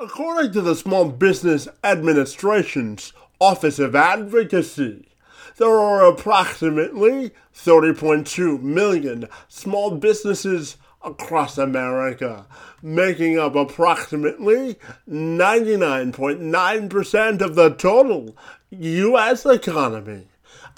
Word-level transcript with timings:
According 0.00 0.52
to 0.52 0.60
the 0.60 0.76
Small 0.76 1.06
Business 1.06 1.66
Administration's 1.82 3.12
Office 3.40 3.80
of 3.80 3.96
Advocacy, 3.96 5.08
there 5.56 5.76
are 5.76 6.06
approximately 6.06 7.32
30.2 7.52 8.62
million 8.62 9.28
small 9.48 9.96
businesses 9.96 10.76
across 11.02 11.58
America, 11.58 12.46
making 12.80 13.40
up 13.40 13.56
approximately 13.56 14.76
99.9% 15.10 17.40
of 17.40 17.56
the 17.56 17.70
total 17.70 18.36
U.S. 18.70 19.44
economy. 19.44 20.28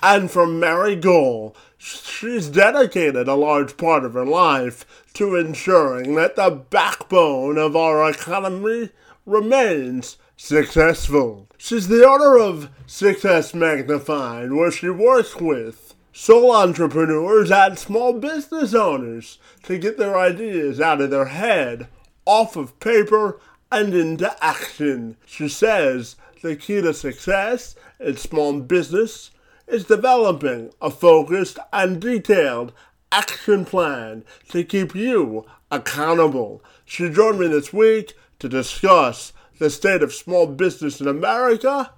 And 0.03 0.31
for 0.31 0.47
Mary 0.47 0.97
Gohl, 0.97 1.55
she's 1.77 2.49
dedicated 2.49 3.29
a 3.29 3.35
large 3.35 3.77
part 3.77 4.07
of 4.07 4.15
her 4.15 4.25
life 4.25 5.05
to 5.13 5.37
ensuring 5.37 6.15
that 6.15 6.37
the 6.37 6.51
backbone 6.51 7.59
of 7.59 7.77
our 7.77 8.09
economy 8.09 8.89
remains 9.31 10.19
successful. 10.37 11.49
She's 11.57 11.89
the 11.89 12.07
owner 12.07 12.39
of 12.39 12.69
Success 12.87 13.55
Magnified, 13.55 14.53
where 14.53 14.73
she 14.73 14.91
works 14.91 15.37
with 15.37 15.95
sole 16.13 16.55
entrepreneurs 16.55 17.51
and 17.51 17.79
small 17.79 18.13
business 18.15 18.75
owners 18.75 19.39
to 19.63 19.79
get 19.79 19.97
their 19.97 20.19
ideas 20.19 20.81
out 20.81 21.01
of 21.01 21.11
their 21.11 21.27
head, 21.27 21.87
off 22.27 22.57
of 22.57 22.79
paper, 22.81 23.41
and 23.71 23.95
into 23.95 24.35
action. 24.45 25.17
She 25.25 25.49
says 25.49 26.17
the 26.43 26.57
key 26.57 26.81
to 26.81 26.93
success 26.93 27.77
in 28.01 28.17
small 28.17 28.61
business 28.61 29.31
is 29.69 29.85
developing 29.85 30.73
a 30.83 30.91
focused 30.91 31.59
and 31.73 32.01
detailed 32.01 32.73
action 33.13 33.65
plan 33.65 34.25
to 34.49 34.65
keep 34.65 34.95
you 34.95 35.45
accountable. 35.71 36.63
She 36.85 37.09
joined 37.09 37.39
me 37.39 37.47
this 37.47 37.73
week 37.73 38.15
to 38.41 38.49
discuss 38.49 39.33
the 39.59 39.71
state 39.71 40.03
of 40.03 40.13
small 40.13 40.47
business 40.47 41.01
in 41.01 41.07
America 41.07 41.93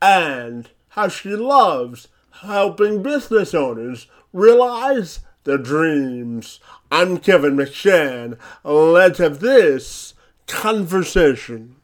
and 0.00 0.70
how 0.90 1.08
she 1.08 1.30
loves 1.30 2.08
helping 2.42 3.02
business 3.02 3.52
owners 3.52 4.06
realize 4.32 5.20
their 5.44 5.58
dreams. 5.58 6.60
I'm 6.90 7.18
Kevin 7.18 7.56
McShann. 7.56 8.38
Let's 8.64 9.18
have 9.18 9.40
this 9.40 10.14
conversation. 10.46 11.76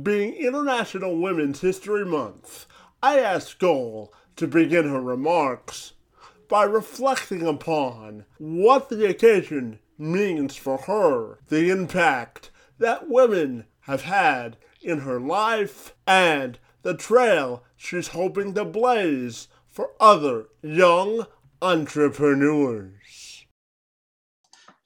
Being 0.00 0.32
International 0.34 1.20
Women's 1.20 1.60
History 1.60 2.04
Month, 2.04 2.66
I 3.02 3.18
asked 3.18 3.58
Gohl 3.58 4.08
to 4.36 4.46
begin 4.46 4.88
her 4.88 5.00
remarks 5.00 5.92
by 6.48 6.64
reflecting 6.64 7.46
upon 7.46 8.24
what 8.38 8.88
the 8.88 9.06
occasion 9.06 9.80
means 9.98 10.56
for 10.56 10.78
her, 10.78 11.40
the 11.48 11.70
impact 11.70 12.50
that 12.78 13.08
women 13.08 13.66
have 13.80 14.02
had 14.02 14.56
in 14.80 15.00
her 15.00 15.20
life, 15.20 15.94
and 16.06 16.58
the 16.82 16.96
trail 16.96 17.62
she's 17.76 18.08
hoping 18.08 18.54
to 18.54 18.64
blaze 18.64 19.48
for 19.68 19.90
other 20.00 20.46
young 20.62 21.26
entrepreneurs. 21.60 23.21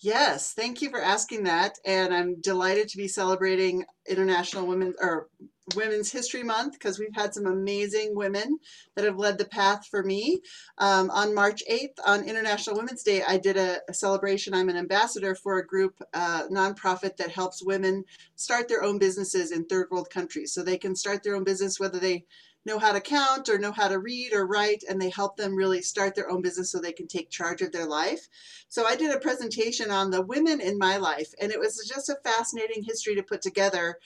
Yes, 0.00 0.52
thank 0.52 0.82
you 0.82 0.90
for 0.90 1.00
asking 1.00 1.44
that. 1.44 1.78
And 1.86 2.12
I'm 2.12 2.40
delighted 2.40 2.88
to 2.90 2.98
be 2.98 3.08
celebrating 3.08 3.84
International 4.06 4.66
Women 4.66 4.94
or 5.00 5.28
Women's 5.74 6.12
History 6.12 6.42
Month 6.42 6.74
because 6.74 6.98
we've 6.98 7.14
had 7.14 7.32
some 7.32 7.46
amazing 7.46 8.14
women 8.14 8.58
that 8.94 9.06
have 9.06 9.16
led 9.18 9.38
the 9.38 9.46
path 9.46 9.86
for 9.90 10.02
me. 10.02 10.42
Um, 10.78 11.10
on 11.10 11.34
March 11.34 11.62
8th, 11.70 11.98
on 12.06 12.28
International 12.28 12.76
Women's 12.76 13.02
Day, 13.02 13.22
I 13.26 13.38
did 13.38 13.56
a, 13.56 13.78
a 13.88 13.94
celebration. 13.94 14.54
I'm 14.54 14.68
an 14.68 14.76
ambassador 14.76 15.34
for 15.34 15.58
a 15.58 15.66
group, 15.66 15.94
uh, 16.12 16.42
nonprofit 16.52 17.16
that 17.16 17.30
helps 17.30 17.64
women 17.64 18.04
start 18.36 18.68
their 18.68 18.84
own 18.84 18.98
businesses 18.98 19.50
in 19.50 19.64
third 19.64 19.88
world 19.90 20.10
countries. 20.10 20.52
So 20.52 20.62
they 20.62 20.78
can 20.78 20.94
start 20.94 21.22
their 21.22 21.34
own 21.34 21.44
business 21.44 21.80
whether 21.80 21.98
they 21.98 22.26
know 22.66 22.78
how 22.78 22.92
to 22.92 23.00
count 23.00 23.48
or 23.48 23.58
know 23.58 23.72
how 23.72 23.88
to 23.88 23.98
read 23.98 24.32
or 24.34 24.46
write, 24.46 24.82
and 24.88 25.00
they 25.00 25.08
help 25.08 25.36
them 25.36 25.54
really 25.54 25.80
start 25.80 26.14
their 26.14 26.28
own 26.28 26.42
business 26.42 26.70
so 26.70 26.78
they 26.78 26.92
can 26.92 27.06
take 27.06 27.30
charge 27.30 27.62
of 27.62 27.72
their 27.72 27.86
life. 27.86 28.28
So 28.68 28.84
I 28.84 28.96
did 28.96 29.14
a 29.14 29.20
presentation 29.20 29.90
on 29.90 30.10
the 30.10 30.20
women 30.22 30.60
in 30.60 30.76
my 30.76 30.96
life, 30.96 31.32
and 31.40 31.52
it 31.52 31.60
was 31.60 31.88
just 31.88 32.10
a 32.10 32.18
fascinating 32.24 32.82
history 32.82 33.14
to 33.14 33.22
put 33.22 33.40
together. 33.40 33.98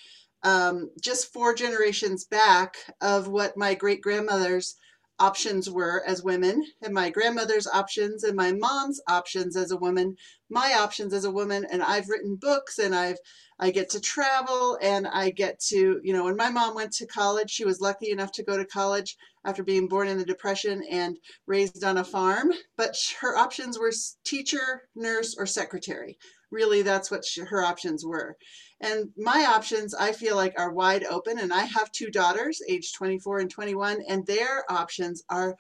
Um, 0.42 0.90
just 1.02 1.32
four 1.32 1.54
generations 1.54 2.24
back 2.24 2.76
of 3.00 3.28
what 3.28 3.56
my 3.56 3.74
great 3.74 4.00
grandmother's 4.00 4.76
options 5.20 5.70
were 5.70 6.02
as 6.06 6.22
women, 6.22 6.64
and 6.82 6.92
my 6.92 7.10
grandmother's 7.10 7.66
options, 7.66 8.24
and 8.24 8.34
my 8.34 8.52
mom's 8.52 9.00
options 9.08 9.56
as 9.56 9.70
a 9.70 9.76
woman, 9.76 10.16
my 10.48 10.74
options 10.74 11.14
as 11.14 11.24
a 11.24 11.30
woman, 11.30 11.66
and 11.70 11.82
I've 11.82 12.08
written 12.08 12.36
books 12.40 12.78
and 12.78 12.94
I've 12.94 13.18
I 13.62 13.70
get 13.70 13.90
to 13.90 14.00
travel 14.00 14.78
and 14.80 15.06
I 15.06 15.28
get 15.30 15.60
to, 15.68 16.00
you 16.02 16.14
know, 16.14 16.24
when 16.24 16.36
my 16.36 16.48
mom 16.48 16.74
went 16.74 16.92
to 16.94 17.06
college, 17.06 17.50
she 17.50 17.66
was 17.66 17.78
lucky 17.78 18.10
enough 18.10 18.32
to 18.32 18.42
go 18.42 18.56
to 18.56 18.64
college 18.64 19.18
after 19.44 19.62
being 19.62 19.86
born 19.86 20.08
in 20.08 20.16
the 20.16 20.24
Depression 20.24 20.82
and 20.90 21.18
raised 21.46 21.84
on 21.84 21.98
a 21.98 22.04
farm. 22.04 22.52
But 22.78 22.96
her 23.20 23.36
options 23.36 23.78
were 23.78 23.92
teacher, 24.24 24.84
nurse, 24.96 25.36
or 25.38 25.44
secretary. 25.44 26.16
Really, 26.50 26.80
that's 26.80 27.10
what 27.10 27.22
she, 27.22 27.42
her 27.42 27.62
options 27.62 28.04
were. 28.04 28.34
And 28.80 29.10
my 29.16 29.44
options, 29.44 29.94
I 29.94 30.12
feel 30.12 30.36
like, 30.36 30.58
are 30.58 30.72
wide 30.72 31.04
open. 31.04 31.38
And 31.38 31.52
I 31.52 31.64
have 31.64 31.92
two 31.92 32.10
daughters, 32.10 32.62
age 32.68 32.92
24 32.94 33.40
and 33.40 33.50
21, 33.50 34.02
and 34.08 34.26
their 34.26 34.64
options 34.70 35.22
are 35.28 35.56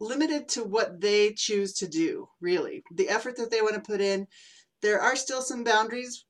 limited 0.00 0.48
to 0.48 0.64
what 0.64 1.00
they 1.00 1.32
choose 1.32 1.72
to 1.74 1.88
do, 1.88 2.28
really. 2.40 2.82
The 2.94 3.08
effort 3.08 3.36
that 3.36 3.50
they 3.50 3.62
want 3.62 3.74
to 3.74 3.80
put 3.80 4.00
in. 4.00 4.26
There 4.82 5.00
are 5.00 5.16
still 5.16 5.40
some 5.40 5.64
boundaries 5.64 6.24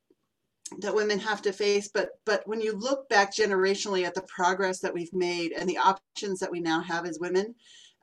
that 0.81 0.94
women 0.94 1.19
have 1.19 1.43
to 1.43 1.53
face 1.53 1.88
but 1.93 2.10
but 2.25 2.47
when 2.47 2.60
you 2.60 2.72
look 2.72 3.09
back 3.09 3.34
generationally 3.34 4.04
at 4.04 4.15
the 4.15 4.22
progress 4.22 4.81
that 4.81 4.94
we've 4.94 5.12
made 5.12 5.53
and 5.53 5.69
the 5.69 5.77
options 5.77 6.39
that 6.39 6.50
we 6.50 6.60
now 6.60 6.81
have 6.81 7.04
as 7.04 7.19
women 7.21 7.54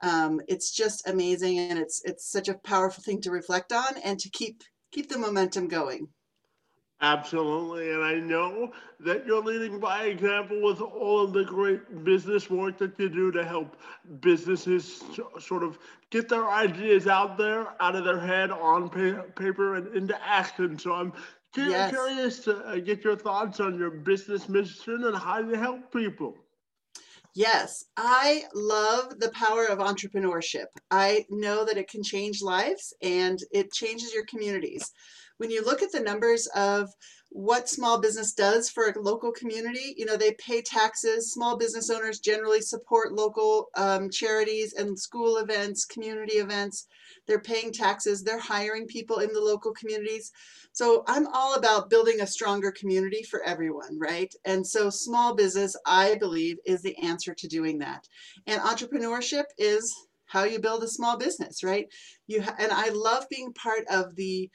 um, 0.01 0.39
it's 0.47 0.71
just 0.71 1.07
amazing 1.07 1.59
and 1.59 1.79
it's 1.79 2.01
it's 2.05 2.31
such 2.31 2.47
a 2.47 2.57
powerful 2.59 3.03
thing 3.03 3.19
to 3.21 3.31
reflect 3.31 3.71
on 3.71 3.97
and 4.03 4.19
to 4.19 4.29
keep 4.29 4.63
keep 4.91 5.09
the 5.09 5.17
momentum 5.17 5.67
going 5.67 6.07
Absolutely. 7.01 7.91
And 7.91 8.03
I 8.03 8.15
know 8.15 8.73
that 8.99 9.25
you're 9.25 9.41
leading 9.41 9.79
by 9.79 10.05
example 10.05 10.61
with 10.61 10.81
all 10.81 11.23
of 11.23 11.31
the 11.31 11.45
great 11.45 12.03
business 12.03 12.49
work 12.49 12.77
that 12.79 12.99
you 12.99 13.07
do 13.09 13.31
to 13.31 13.45
help 13.45 13.77
businesses 14.19 15.01
sort 15.39 15.63
of 15.63 15.79
get 16.09 16.27
their 16.27 16.49
ideas 16.49 17.07
out 17.07 17.37
there, 17.37 17.81
out 17.81 17.95
of 17.95 18.03
their 18.03 18.19
head, 18.19 18.51
on 18.51 18.89
paper, 18.89 19.75
and 19.75 19.95
into 19.95 20.21
action. 20.27 20.77
So 20.77 20.93
I'm 20.93 21.13
Yes. 21.55 21.89
Curious 21.89 22.39
to 22.45 22.57
uh, 22.57 22.75
get 22.77 23.03
your 23.03 23.15
thoughts 23.15 23.59
on 23.59 23.79
your 23.79 23.89
business 23.89 24.47
mission 24.47 25.03
and 25.05 25.15
how 25.15 25.39
you 25.39 25.55
help 25.55 25.91
people. 25.91 26.37
Yes, 27.35 27.85
I 27.97 28.45
love 28.53 29.19
the 29.19 29.31
power 29.31 29.65
of 29.65 29.79
entrepreneurship. 29.79 30.65
I 30.91 31.25
know 31.29 31.63
that 31.65 31.77
it 31.77 31.89
can 31.89 32.03
change 32.03 32.41
lives 32.41 32.93
and 33.01 33.39
it 33.51 33.71
changes 33.71 34.13
your 34.13 34.25
communities. 34.25 34.91
When 35.39 35.51
you 35.51 35.65
look 35.65 35.81
at 35.81 35.91
the 35.91 35.99
numbers 35.99 36.47
of 36.55 36.93
what 37.31 37.69
small 37.69 37.99
business 37.99 38.33
does 38.33 38.69
for 38.69 38.87
a 38.87 38.99
local 38.99 39.31
community. 39.31 39.93
You 39.97 40.05
know, 40.05 40.17
they 40.17 40.33
pay 40.33 40.61
taxes. 40.61 41.31
Small 41.31 41.57
business 41.57 41.89
owners 41.89 42.19
generally 42.19 42.61
support 42.61 43.13
local 43.13 43.69
um, 43.75 44.09
charities 44.09 44.73
and 44.73 44.97
school 44.97 45.37
events, 45.37 45.85
community 45.85 46.37
events. 46.37 46.87
They're 47.27 47.39
paying 47.39 47.71
taxes. 47.71 48.23
They're 48.23 48.39
hiring 48.39 48.87
people 48.87 49.19
in 49.19 49.31
the 49.31 49.41
local 49.41 49.73
communities. 49.73 50.31
So 50.71 51.03
I'm 51.07 51.27
all 51.27 51.53
about 51.55 51.89
building 51.89 52.21
a 52.21 52.27
stronger 52.27 52.71
community 52.71 53.21
for 53.23 53.43
everyone, 53.43 53.99
right? 53.99 54.33
And 54.45 54.65
so 54.65 54.89
small 54.89 55.35
business, 55.35 55.75
I 55.85 56.15
believe, 56.15 56.57
is 56.65 56.81
the 56.81 56.97
answer 56.97 57.35
to 57.35 57.47
doing 57.47 57.77
that. 57.79 58.07
And 58.47 58.59
entrepreneurship 58.61 59.45
is 59.57 59.93
how 60.25 60.43
you 60.43 60.59
build 60.59 60.83
a 60.83 60.87
small 60.87 61.17
business, 61.17 61.63
right? 61.63 61.87
You 62.27 62.43
and 62.59 62.71
I 62.71 62.89
love 62.89 63.27
being 63.29 63.53
part 63.53 63.83
of 63.89 64.15
the 64.15 64.49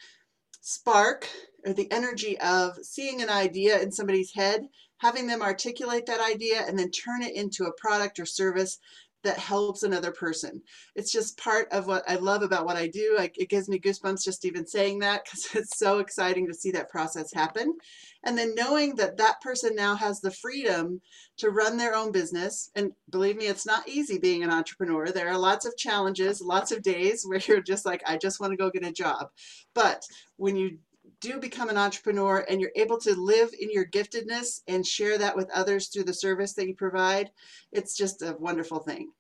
Spark 0.66 1.28
or 1.66 1.75
the 1.75 1.93
energy 1.93 2.40
of 2.40 2.78
seeing 2.82 3.20
an 3.20 3.28
idea 3.28 3.78
in 3.81 3.93
somebody's 3.93 4.32
head, 4.32 4.66
having 4.96 5.26
them 5.26 5.43
articulate 5.43 6.06
that 6.06 6.20
idea, 6.20 6.64
and 6.66 6.78
then 6.78 6.90
turn 6.90 7.22
it 7.22 7.34
into 7.34 7.66
a 7.66 7.72
product 7.75 8.19
or 8.19 8.25
service 8.25 8.78
that 9.25 9.38
helps 9.38 9.82
another 9.82 10.12
person. 10.12 10.62
It's 10.94 11.11
just 11.11 11.38
part 11.38 11.67
of 11.73 11.87
what 11.87 12.05
I 12.09 12.17
love 12.17 12.43
about 12.43 12.65
what 12.65 12.76
I 12.76 12.87
do. 12.87 13.17
I, 13.19 13.31
it 13.37 13.49
gives 13.49 13.69
me 13.69 13.81
goosebumps 13.81 14.23
just 14.23 14.44
even 14.44 14.67
saying 14.67 15.00
that 15.00 15.25
because 15.25 15.49
it's 15.55 15.79
so 15.79 15.99
exciting 15.99 16.47
to 16.47 16.55
see 16.55 16.71
that 16.73 16.91
process 16.91 17.32
happen. 17.32 17.76
And 18.25 18.38
then 18.38 18.55
knowing 18.55 18.94
that 18.97 19.17
that 19.19 19.41
person 19.41 19.75
now 19.75 19.94
has 19.97 20.21
the 20.21 20.31
freedom 20.31 21.00
to 21.38 21.50
run 21.50 21.76
their 21.76 21.94
own 21.94 22.12
business. 22.12 22.71
And 22.75 22.93
believe 23.11 23.37
me, 23.37 23.47
it's 23.47 23.67
not 23.67 23.88
easy 23.88 24.19
being 24.19 24.43
an 24.43 24.50
entrepreneur. 24.50 25.11
There 25.11 25.29
are 25.29 25.38
lots 25.38 25.67
of 25.67 25.76
challenges, 25.76 26.41
lots 26.41 26.73
of 26.73 26.82
days 26.82 27.25
where 27.26 27.41
you're 27.41 27.61
just 27.61 27.85
like, 27.85 28.03
I 28.06 28.17
just 28.17 28.41
want 28.41 28.53
to 28.53 28.56
go 28.56 28.71
get 28.71 28.87
a 28.87 28.93
job. 28.93 29.29
But 29.75 30.05
when 30.37 30.56
you 30.56 30.79
do 31.25 31.41
become 31.41 31.71
an 31.71 31.79
entrepreneur 31.79 32.44
and 32.50 32.61
you're 32.61 32.71
able 32.76 32.99
to 32.99 33.15
live 33.15 33.49
in 33.59 33.71
your 33.71 33.87
giftedness 33.87 34.61
and 34.69 34.87
share 34.87 35.17
that 35.17 35.35
with 35.35 35.50
others 35.50 35.88
through 35.88 36.05
the 36.05 36.12
service 36.12 36.53
that 36.53 36.69
you 36.69 36.75
provide, 36.75 37.31
it's 37.73 37.97
just 37.97 38.21
a 38.21 38.37
wonderful 38.38 38.79
thing. 38.79 39.11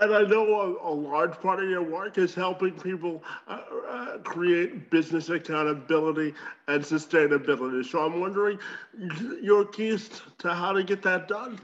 And 0.00 0.12
I 0.12 0.22
know 0.22 0.78
a, 0.82 0.90
a, 0.90 0.94
large 0.94 1.38
part 1.40 1.62
of 1.62 1.68
your 1.68 1.82
work 1.82 2.18
is 2.18 2.34
helping 2.34 2.72
people 2.72 3.22
uh, 3.46 3.60
uh, 3.88 4.18
create 4.18 4.90
business 4.90 5.28
accountability 5.28 6.34
and 6.68 6.82
sustainability. 6.82 7.84
So 7.84 8.00
I'm 8.00 8.18
wondering 8.18 8.58
your 9.42 9.66
keys 9.66 10.10
to 10.38 10.54
how 10.54 10.72
to 10.72 10.82
get 10.82 11.02
that 11.02 11.28
done. 11.28 11.60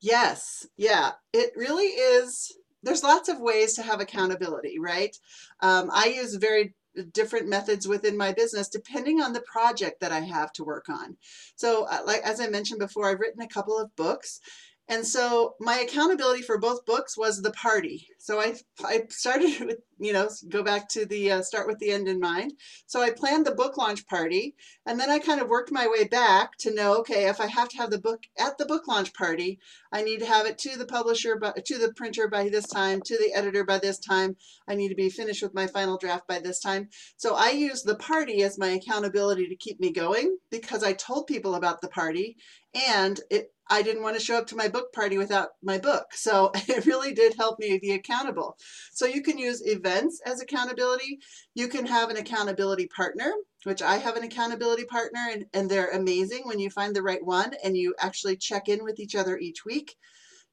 Yes, 0.00 0.66
yeah, 0.76 1.10
it 1.32 1.52
really 1.54 1.84
is. 1.84 2.56
There's 2.82 3.04
lots 3.04 3.28
of 3.28 3.38
ways 3.38 3.74
to 3.74 3.82
have 3.82 4.00
accountability, 4.00 4.78
right? 4.80 5.14
Um, 5.60 5.90
I 5.92 6.06
use 6.06 6.34
very 6.34 6.74
different 7.12 7.48
methods 7.48 7.88
within 7.88 8.16
my 8.16 8.32
business 8.32 8.68
depending 8.68 9.20
on 9.20 9.32
the 9.32 9.40
project 9.42 10.00
that 10.00 10.12
I 10.12 10.20
have 10.20 10.52
to 10.54 10.64
work 10.64 10.88
on. 10.88 11.16
So, 11.56 11.86
uh, 11.90 12.00
like 12.06 12.22
as 12.22 12.40
I 12.40 12.48
mentioned 12.48 12.80
before, 12.80 13.08
I've 13.08 13.20
written 13.20 13.42
a 13.42 13.48
couple 13.48 13.78
of 13.78 13.94
books 13.96 14.40
and 14.88 15.06
so 15.06 15.54
my 15.60 15.78
accountability 15.78 16.42
for 16.42 16.58
both 16.58 16.84
books 16.84 17.16
was 17.16 17.40
the 17.40 17.52
party. 17.52 18.08
So 18.18 18.40
I, 18.40 18.54
I 18.84 19.04
started 19.08 19.60
with, 19.66 19.78
you 19.98 20.12
know, 20.12 20.28
go 20.48 20.62
back 20.62 20.88
to 20.90 21.06
the 21.06 21.30
uh, 21.30 21.42
start 21.42 21.66
with 21.68 21.78
the 21.78 21.92
end 21.92 22.08
in 22.08 22.18
mind. 22.18 22.54
So 22.86 23.00
I 23.00 23.10
planned 23.10 23.46
the 23.46 23.54
book 23.54 23.76
launch 23.76 24.06
party 24.06 24.56
and 24.84 24.98
then 24.98 25.08
I 25.08 25.20
kind 25.20 25.40
of 25.40 25.48
worked 25.48 25.70
my 25.70 25.86
way 25.86 26.04
back 26.04 26.56
to 26.58 26.74
know, 26.74 26.96
okay, 26.98 27.28
if 27.28 27.40
I 27.40 27.46
have 27.46 27.68
to 27.70 27.76
have 27.78 27.90
the 27.90 28.00
book 28.00 28.24
at 28.38 28.58
the 28.58 28.66
book 28.66 28.88
launch 28.88 29.14
party, 29.14 29.60
I 29.92 30.02
need 30.02 30.18
to 30.18 30.26
have 30.26 30.46
it 30.46 30.58
to 30.58 30.76
the 30.76 30.86
publisher, 30.86 31.36
but 31.36 31.64
to 31.64 31.78
the 31.78 31.92
printer 31.94 32.28
by 32.28 32.48
this 32.48 32.66
time, 32.66 33.00
to 33.02 33.16
the 33.16 33.32
editor 33.34 33.64
by 33.64 33.78
this 33.78 33.98
time. 33.98 34.36
I 34.66 34.74
need 34.74 34.88
to 34.88 34.94
be 34.94 35.10
finished 35.10 35.42
with 35.42 35.54
my 35.54 35.68
final 35.68 35.96
draft 35.96 36.26
by 36.26 36.40
this 36.40 36.60
time. 36.60 36.88
So 37.16 37.36
I 37.36 37.50
used 37.50 37.86
the 37.86 37.96
party 37.96 38.42
as 38.42 38.58
my 38.58 38.68
accountability 38.68 39.46
to 39.46 39.56
keep 39.56 39.78
me 39.80 39.92
going 39.92 40.36
because 40.50 40.82
I 40.82 40.92
told 40.92 41.28
people 41.28 41.54
about 41.54 41.80
the 41.80 41.88
party 41.88 42.36
and 42.74 43.20
it 43.30 43.52
I 43.72 43.80
didn't 43.80 44.02
want 44.02 44.18
to 44.18 44.22
show 44.22 44.36
up 44.36 44.46
to 44.48 44.56
my 44.56 44.68
book 44.68 44.92
party 44.92 45.16
without 45.16 45.52
my 45.62 45.78
book. 45.78 46.12
So 46.12 46.50
it 46.68 46.84
really 46.84 47.14
did 47.14 47.34
help 47.36 47.58
me 47.58 47.78
be 47.78 47.92
accountable. 47.92 48.58
So 48.92 49.06
you 49.06 49.22
can 49.22 49.38
use 49.38 49.66
events 49.66 50.20
as 50.26 50.42
accountability. 50.42 51.20
You 51.54 51.68
can 51.68 51.86
have 51.86 52.10
an 52.10 52.18
accountability 52.18 52.88
partner, 52.88 53.32
which 53.64 53.80
I 53.80 53.96
have 53.96 54.16
an 54.16 54.24
accountability 54.24 54.84
partner, 54.84 55.26
and, 55.32 55.46
and 55.54 55.70
they're 55.70 55.90
amazing 55.92 56.42
when 56.44 56.58
you 56.58 56.68
find 56.68 56.94
the 56.94 57.02
right 57.02 57.24
one 57.24 57.54
and 57.64 57.74
you 57.74 57.94
actually 57.98 58.36
check 58.36 58.68
in 58.68 58.84
with 58.84 59.00
each 59.00 59.14
other 59.14 59.38
each 59.38 59.64
week 59.64 59.96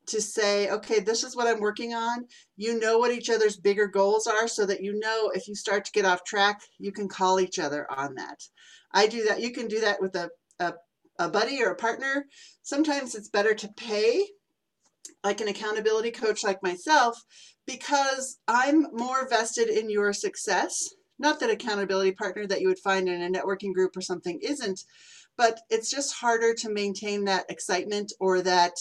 to 0.07 0.21
say, 0.21 0.69
okay, 0.69 1.01
this 1.01 1.25
is 1.25 1.35
what 1.35 1.47
I'm 1.47 1.59
working 1.59 1.93
on. 1.93 2.25
You 2.55 2.79
know 2.79 2.99
what 2.99 3.11
each 3.11 3.29
other's 3.29 3.57
bigger 3.57 3.87
goals 3.87 4.27
are 4.27 4.47
so 4.47 4.65
that 4.65 4.81
you 4.81 4.97
know 4.97 5.29
if 5.35 5.49
you 5.49 5.55
start 5.55 5.83
to 5.83 5.91
get 5.91 6.05
off 6.05 6.23
track, 6.23 6.61
you 6.77 6.93
can 6.93 7.09
call 7.09 7.41
each 7.41 7.59
other 7.59 7.85
on 7.91 8.15
that. 8.15 8.41
I 8.93 9.07
do 9.07 9.25
that. 9.25 9.41
You 9.41 9.51
can 9.51 9.67
do 9.67 9.81
that 9.81 10.01
with 10.01 10.15
a, 10.15 10.29
a 10.61 10.73
a 11.19 11.29
buddy 11.29 11.61
or 11.61 11.71
a 11.71 11.75
partner, 11.75 12.25
sometimes 12.63 13.13
it's 13.13 13.29
better 13.29 13.53
to 13.53 13.67
pay 13.75 14.25
like 15.23 15.41
an 15.41 15.49
accountability 15.49 16.11
coach 16.11 16.43
like 16.43 16.63
myself 16.63 17.21
because 17.67 18.39
I'm 18.47 18.87
more 18.93 19.27
vested 19.29 19.67
in 19.67 19.89
your 19.89 20.13
success. 20.13 20.89
Not 21.19 21.41
that 21.41 21.49
accountability 21.49 22.13
partner 22.13 22.47
that 22.47 22.61
you 22.61 22.69
would 22.69 22.79
find 22.79 23.09
in 23.09 23.21
a 23.21 23.29
networking 23.29 23.73
group 23.73 23.97
or 23.97 24.01
something 24.01 24.39
isn't, 24.41 24.81
but 25.37 25.59
it's 25.69 25.91
just 25.91 26.15
harder 26.15 26.53
to 26.53 26.69
maintain 26.69 27.25
that 27.25 27.45
excitement 27.49 28.13
or 28.19 28.41
that 28.41 28.73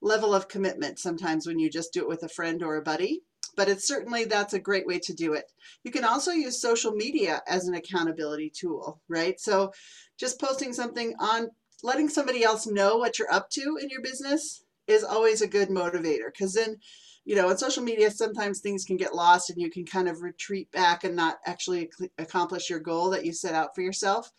level 0.00 0.34
of 0.34 0.48
commitment 0.48 0.98
sometimes 0.98 1.46
when 1.46 1.58
you 1.58 1.70
just 1.70 1.92
do 1.92 2.00
it 2.00 2.08
with 2.08 2.22
a 2.22 2.28
friend 2.28 2.62
or 2.62 2.76
a 2.76 2.82
buddy. 2.82 3.22
But 3.56 3.68
it's 3.68 3.88
certainly 3.88 4.24
that's 4.24 4.54
a 4.54 4.60
great 4.60 4.86
way 4.86 5.00
to 5.00 5.14
do 5.14 5.32
it. 5.32 5.50
You 5.82 5.90
can 5.90 6.04
also 6.04 6.30
use 6.30 6.60
social 6.60 6.92
media 6.92 7.42
as 7.48 7.66
an 7.66 7.74
accountability 7.74 8.52
tool, 8.54 9.00
right? 9.08 9.40
So 9.40 9.72
just 10.18 10.40
posting 10.40 10.72
something 10.72 11.14
on 11.18 11.48
letting 11.82 12.08
somebody 12.08 12.42
else 12.42 12.66
know 12.66 12.96
what 12.96 13.18
you're 13.18 13.32
up 13.32 13.50
to 13.50 13.78
in 13.80 13.88
your 13.88 14.02
business 14.02 14.64
is 14.86 15.04
always 15.04 15.42
a 15.42 15.48
good 15.48 15.68
motivator 15.68 16.32
because 16.32 16.54
then 16.54 16.76
you 17.24 17.36
know 17.36 17.48
on 17.48 17.58
social 17.58 17.82
media 17.82 18.10
sometimes 18.10 18.60
things 18.60 18.84
can 18.84 18.96
get 18.96 19.14
lost 19.14 19.50
and 19.50 19.60
you 19.60 19.70
can 19.70 19.84
kind 19.84 20.08
of 20.08 20.22
retreat 20.22 20.70
back 20.72 21.04
and 21.04 21.14
not 21.14 21.38
actually 21.46 21.90
accomplish 22.18 22.70
your 22.70 22.80
goal 22.80 23.10
that 23.10 23.24
you 23.24 23.32
set 23.32 23.54
out 23.54 23.74
for 23.74 23.82
yourself. 23.82 24.30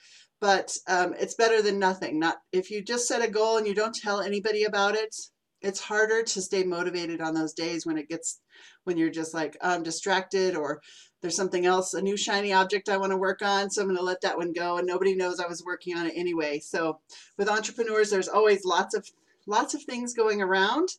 But 0.42 0.74
um, 0.88 1.14
it's 1.20 1.36
better 1.36 1.62
than 1.62 1.80
nothing 1.80 2.18
not 2.18 2.38
if 2.54 2.72
you 2.72 2.82
just 2.82 3.08
set 3.08 3.22
a 3.22 3.30
goal 3.30 3.58
and 3.58 3.68
you 3.68 3.76
don't 3.76 3.94
tell 3.94 4.22
anybody 4.22 4.64
about 4.64 4.96
it 4.96 5.14
it's 5.62 5.82
harder 5.82 6.24
to 6.24 6.42
stay 6.42 6.64
motivated 6.64 7.22
on 7.22 7.34
those 7.34 7.54
days 7.54 7.86
when 7.86 7.98
it 7.98 8.10
gets 8.10 8.40
when 8.84 8.98
you're 8.98 9.10
just 9.10 9.34
like 9.34 9.58
i'm 9.62 9.84
distracted 9.84 10.56
or 10.56 10.82
there's 11.22 11.36
something 11.36 11.66
else, 11.66 11.94
a 11.94 12.02
new 12.02 12.16
shiny 12.16 12.54
object 12.54 12.90
I 12.90 12.98
want 12.98 13.12
to 13.12 13.18
work 13.18 13.42
on, 13.42 13.70
so 13.70 13.82
I'm 13.82 13.88
going 13.88 13.98
to 13.98 14.04
let 14.04 14.22
that 14.22 14.38
one 14.38 14.54
go. 14.54 14.78
And 14.78 14.88
nobody 14.88 15.16
knows 15.16 15.40
I 15.40 15.48
was 15.48 15.64
working 15.64 15.98
on 15.98 16.06
it 16.06 16.14
anyway. 16.16 16.60
So 16.60 17.00
with 17.38 17.50
entrepreneurs, 17.50 18.10
there's 18.10 18.30
always 18.30 18.64
lots 18.66 18.96
of 18.96 19.10
lots 19.48 19.74
of 19.74 19.84
things 19.84 20.14
going 20.14 20.42
around 20.42 20.90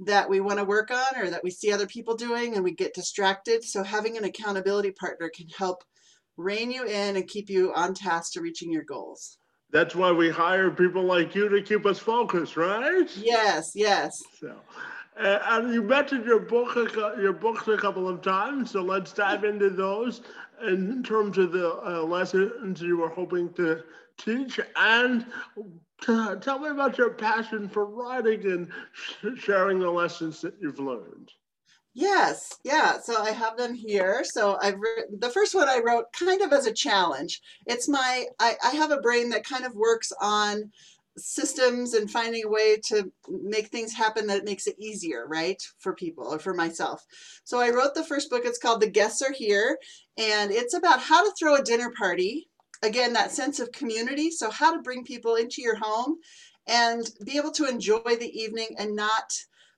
that 0.00 0.28
we 0.28 0.40
want 0.40 0.58
to 0.58 0.64
work 0.64 0.90
on 0.90 1.16
or 1.16 1.30
that 1.30 1.44
we 1.44 1.50
see 1.50 1.72
other 1.72 1.86
people 1.86 2.16
doing 2.16 2.54
and 2.54 2.64
we 2.64 2.72
get 2.72 2.94
distracted. 2.94 3.62
So 3.62 3.82
having 3.82 4.16
an 4.16 4.24
accountability 4.24 4.90
partner 4.90 5.30
can 5.34 5.48
help 5.48 5.84
rein 6.36 6.70
you 6.70 6.84
in 6.84 7.16
and 7.16 7.28
keep 7.28 7.48
you 7.48 7.72
on 7.74 7.94
task 7.94 8.32
to 8.32 8.40
reaching 8.40 8.72
your 8.72 8.82
goals. 8.82 9.38
That's 9.70 9.94
why 9.94 10.12
we 10.12 10.28
hire 10.28 10.70
people 10.70 11.04
like 11.04 11.34
you 11.34 11.48
to 11.48 11.62
keep 11.62 11.86
us 11.86 11.98
focused, 11.98 12.56
right? 12.56 13.08
Yes, 13.16 13.72
yes. 13.74 14.22
So 14.38 14.54
uh, 15.18 15.38
and 15.50 15.72
you 15.72 15.82
mentioned 15.82 16.24
your 16.24 16.40
book, 16.40 16.74
your 17.18 17.32
books 17.32 17.68
a 17.68 17.76
couple 17.76 18.08
of 18.08 18.22
times, 18.22 18.70
so 18.70 18.82
let's 18.82 19.12
dive 19.12 19.44
into 19.44 19.70
those 19.70 20.22
in 20.66 21.02
terms 21.02 21.38
of 21.38 21.52
the 21.52 21.74
uh, 21.84 22.02
lessons 22.02 22.80
you 22.80 22.96
were 22.96 23.08
hoping 23.08 23.52
to 23.54 23.82
teach. 24.16 24.58
And 24.76 25.26
tell 26.00 26.58
me 26.58 26.68
about 26.68 26.98
your 26.98 27.10
passion 27.10 27.68
for 27.68 27.84
writing 27.84 28.44
and 29.22 29.38
sharing 29.38 29.78
the 29.78 29.90
lessons 29.90 30.40
that 30.40 30.54
you've 30.60 30.78
learned. 30.78 31.30
Yes, 31.94 32.58
yeah. 32.64 32.98
So 33.00 33.22
I 33.22 33.32
have 33.32 33.58
them 33.58 33.74
here. 33.74 34.24
So 34.24 34.58
I've 34.62 34.80
written 34.80 35.18
the 35.18 35.28
first 35.28 35.54
one 35.54 35.68
I 35.68 35.82
wrote 35.84 36.06
kind 36.12 36.40
of 36.40 36.52
as 36.52 36.66
a 36.66 36.72
challenge. 36.72 37.42
It's 37.66 37.86
my 37.86 38.26
I, 38.38 38.54
I 38.64 38.70
have 38.70 38.90
a 38.90 39.00
brain 39.00 39.28
that 39.30 39.44
kind 39.44 39.66
of 39.66 39.74
works 39.74 40.10
on 40.20 40.72
systems 41.16 41.94
and 41.94 42.10
finding 42.10 42.44
a 42.44 42.50
way 42.50 42.78
to 42.88 43.10
make 43.28 43.68
things 43.68 43.92
happen 43.92 44.26
that 44.26 44.44
makes 44.44 44.66
it 44.66 44.76
easier, 44.78 45.26
right, 45.28 45.60
for 45.78 45.94
people 45.94 46.26
or 46.26 46.38
for 46.38 46.54
myself. 46.54 47.04
So 47.44 47.58
I 47.58 47.70
wrote 47.70 47.94
the 47.94 48.04
first 48.04 48.30
book. 48.30 48.42
It's 48.44 48.58
called 48.58 48.80
The 48.80 48.90
Guests 48.90 49.22
Are 49.22 49.32
Here, 49.32 49.78
and 50.16 50.50
it's 50.50 50.74
about 50.74 51.00
how 51.00 51.22
to 51.24 51.34
throw 51.38 51.56
a 51.56 51.62
dinner 51.62 51.92
party. 51.96 52.48
Again, 52.82 53.12
that 53.12 53.30
sense 53.30 53.60
of 53.60 53.70
community. 53.72 54.30
So, 54.30 54.50
how 54.50 54.74
to 54.74 54.82
bring 54.82 55.04
people 55.04 55.36
into 55.36 55.62
your 55.62 55.76
home 55.76 56.16
and 56.66 57.08
be 57.24 57.36
able 57.36 57.52
to 57.52 57.68
enjoy 57.68 58.02
the 58.04 58.30
evening 58.32 58.68
and 58.78 58.96
not 58.96 59.32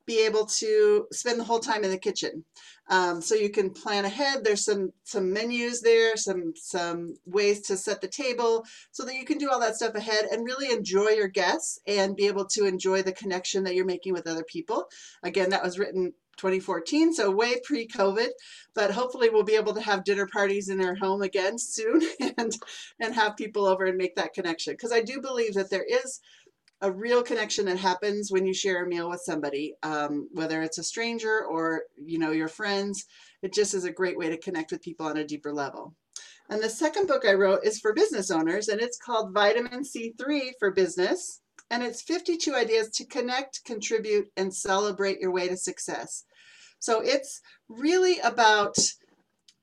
be 0.06 0.24
able 0.24 0.46
to 0.46 1.06
spend 1.12 1.40
the 1.40 1.44
whole 1.44 1.60
time 1.60 1.84
in 1.84 1.90
the 1.90 1.98
kitchen. 1.98 2.44
Um, 2.90 3.22
so 3.22 3.34
you 3.34 3.48
can 3.48 3.70
plan 3.70 4.04
ahead. 4.04 4.44
There's 4.44 4.64
some 4.64 4.92
some 5.04 5.32
menus 5.32 5.80
there, 5.80 6.16
some 6.16 6.52
some 6.54 7.14
ways 7.24 7.62
to 7.62 7.76
set 7.76 8.00
the 8.00 8.08
table 8.08 8.64
so 8.90 9.04
that 9.04 9.14
you 9.14 9.24
can 9.24 9.38
do 9.38 9.50
all 9.50 9.60
that 9.60 9.76
stuff 9.76 9.94
ahead 9.94 10.26
and 10.30 10.44
really 10.44 10.70
enjoy 10.70 11.10
your 11.10 11.28
guests 11.28 11.78
and 11.86 12.16
be 12.16 12.26
able 12.26 12.44
to 12.46 12.66
enjoy 12.66 13.02
the 13.02 13.12
connection 13.12 13.64
that 13.64 13.74
you're 13.74 13.86
making 13.86 14.12
with 14.12 14.26
other 14.26 14.44
people. 14.44 14.86
Again, 15.22 15.50
that 15.50 15.62
was 15.62 15.78
written 15.78 16.12
2014, 16.36 17.14
so 17.14 17.30
way 17.30 17.54
pre-COVID, 17.64 18.28
but 18.74 18.90
hopefully 18.90 19.30
we'll 19.30 19.44
be 19.44 19.54
able 19.54 19.72
to 19.72 19.80
have 19.80 20.04
dinner 20.04 20.26
parties 20.26 20.68
in 20.68 20.84
our 20.84 20.94
home 20.96 21.22
again 21.22 21.58
soon 21.58 22.02
and 22.38 22.52
and 23.00 23.14
have 23.14 23.36
people 23.36 23.64
over 23.64 23.84
and 23.84 23.96
make 23.96 24.16
that 24.16 24.34
connection 24.34 24.74
because 24.74 24.92
I 24.92 25.00
do 25.00 25.20
believe 25.20 25.54
that 25.54 25.70
there 25.70 25.86
is 25.88 26.20
a 26.84 26.92
real 26.92 27.22
connection 27.22 27.64
that 27.64 27.78
happens 27.78 28.30
when 28.30 28.44
you 28.44 28.52
share 28.52 28.84
a 28.84 28.86
meal 28.86 29.08
with 29.08 29.22
somebody, 29.22 29.74
um, 29.82 30.28
whether 30.32 30.60
it's 30.60 30.76
a 30.76 30.84
stranger 30.84 31.46
or 31.46 31.84
you 31.96 32.18
know 32.18 32.30
your 32.30 32.46
friends. 32.46 33.06
It 33.40 33.54
just 33.54 33.72
is 33.72 33.84
a 33.84 33.90
great 33.90 34.18
way 34.18 34.28
to 34.28 34.36
connect 34.36 34.70
with 34.70 34.82
people 34.82 35.06
on 35.06 35.16
a 35.16 35.26
deeper 35.26 35.50
level. 35.50 35.94
And 36.50 36.62
the 36.62 36.68
second 36.68 37.08
book 37.08 37.24
I 37.26 37.32
wrote 37.32 37.64
is 37.64 37.80
for 37.80 37.94
business 37.94 38.30
owners, 38.30 38.68
and 38.68 38.82
it's 38.82 38.98
called 38.98 39.32
Vitamin 39.32 39.82
C3 39.82 40.52
for 40.58 40.72
Business. 40.72 41.40
And 41.70 41.82
it's 41.82 42.02
52 42.02 42.54
ideas 42.54 42.90
to 42.90 43.06
connect, 43.06 43.64
contribute, 43.64 44.30
and 44.36 44.52
celebrate 44.52 45.20
your 45.20 45.32
way 45.32 45.48
to 45.48 45.56
success. 45.56 46.24
So 46.80 47.00
it's 47.00 47.40
really 47.70 48.18
about 48.18 48.76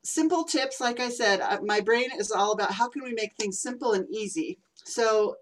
simple 0.04 0.44
tips, 0.44 0.82
like 0.82 1.00
I 1.00 1.10
said, 1.10 1.40
uh, 1.42 1.60
my 1.64 1.82
brain 1.82 2.10
is 2.18 2.32
all 2.32 2.54
about 2.54 2.72
how 2.72 2.90
can 2.90 3.04
we 3.04 3.14
make 3.14 3.36
things 3.36 3.62
simple 3.62 3.94
and 3.94 4.08
easy. 4.10 4.58
So 4.74 5.36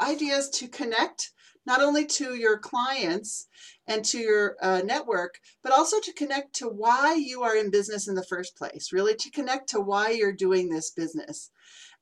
ideas 0.00 0.48
to 0.50 0.68
connect 0.68 1.32
not 1.66 1.82
only 1.82 2.06
to 2.06 2.34
your 2.34 2.58
clients 2.58 3.46
and 3.86 4.04
to 4.04 4.18
your 4.18 4.56
uh, 4.62 4.80
network, 4.84 5.38
but 5.62 5.72
also 5.72 6.00
to 6.00 6.12
connect 6.14 6.54
to 6.54 6.66
why 6.66 7.14
you 7.14 7.42
are 7.42 7.56
in 7.56 7.70
business 7.70 8.08
in 8.08 8.14
the 8.14 8.24
first 8.24 8.56
place, 8.56 8.90
really 8.92 9.14
to 9.14 9.30
connect 9.30 9.68
to 9.68 9.80
why 9.80 10.10
you're 10.10 10.32
doing 10.32 10.70
this 10.70 10.90
business. 10.90 11.50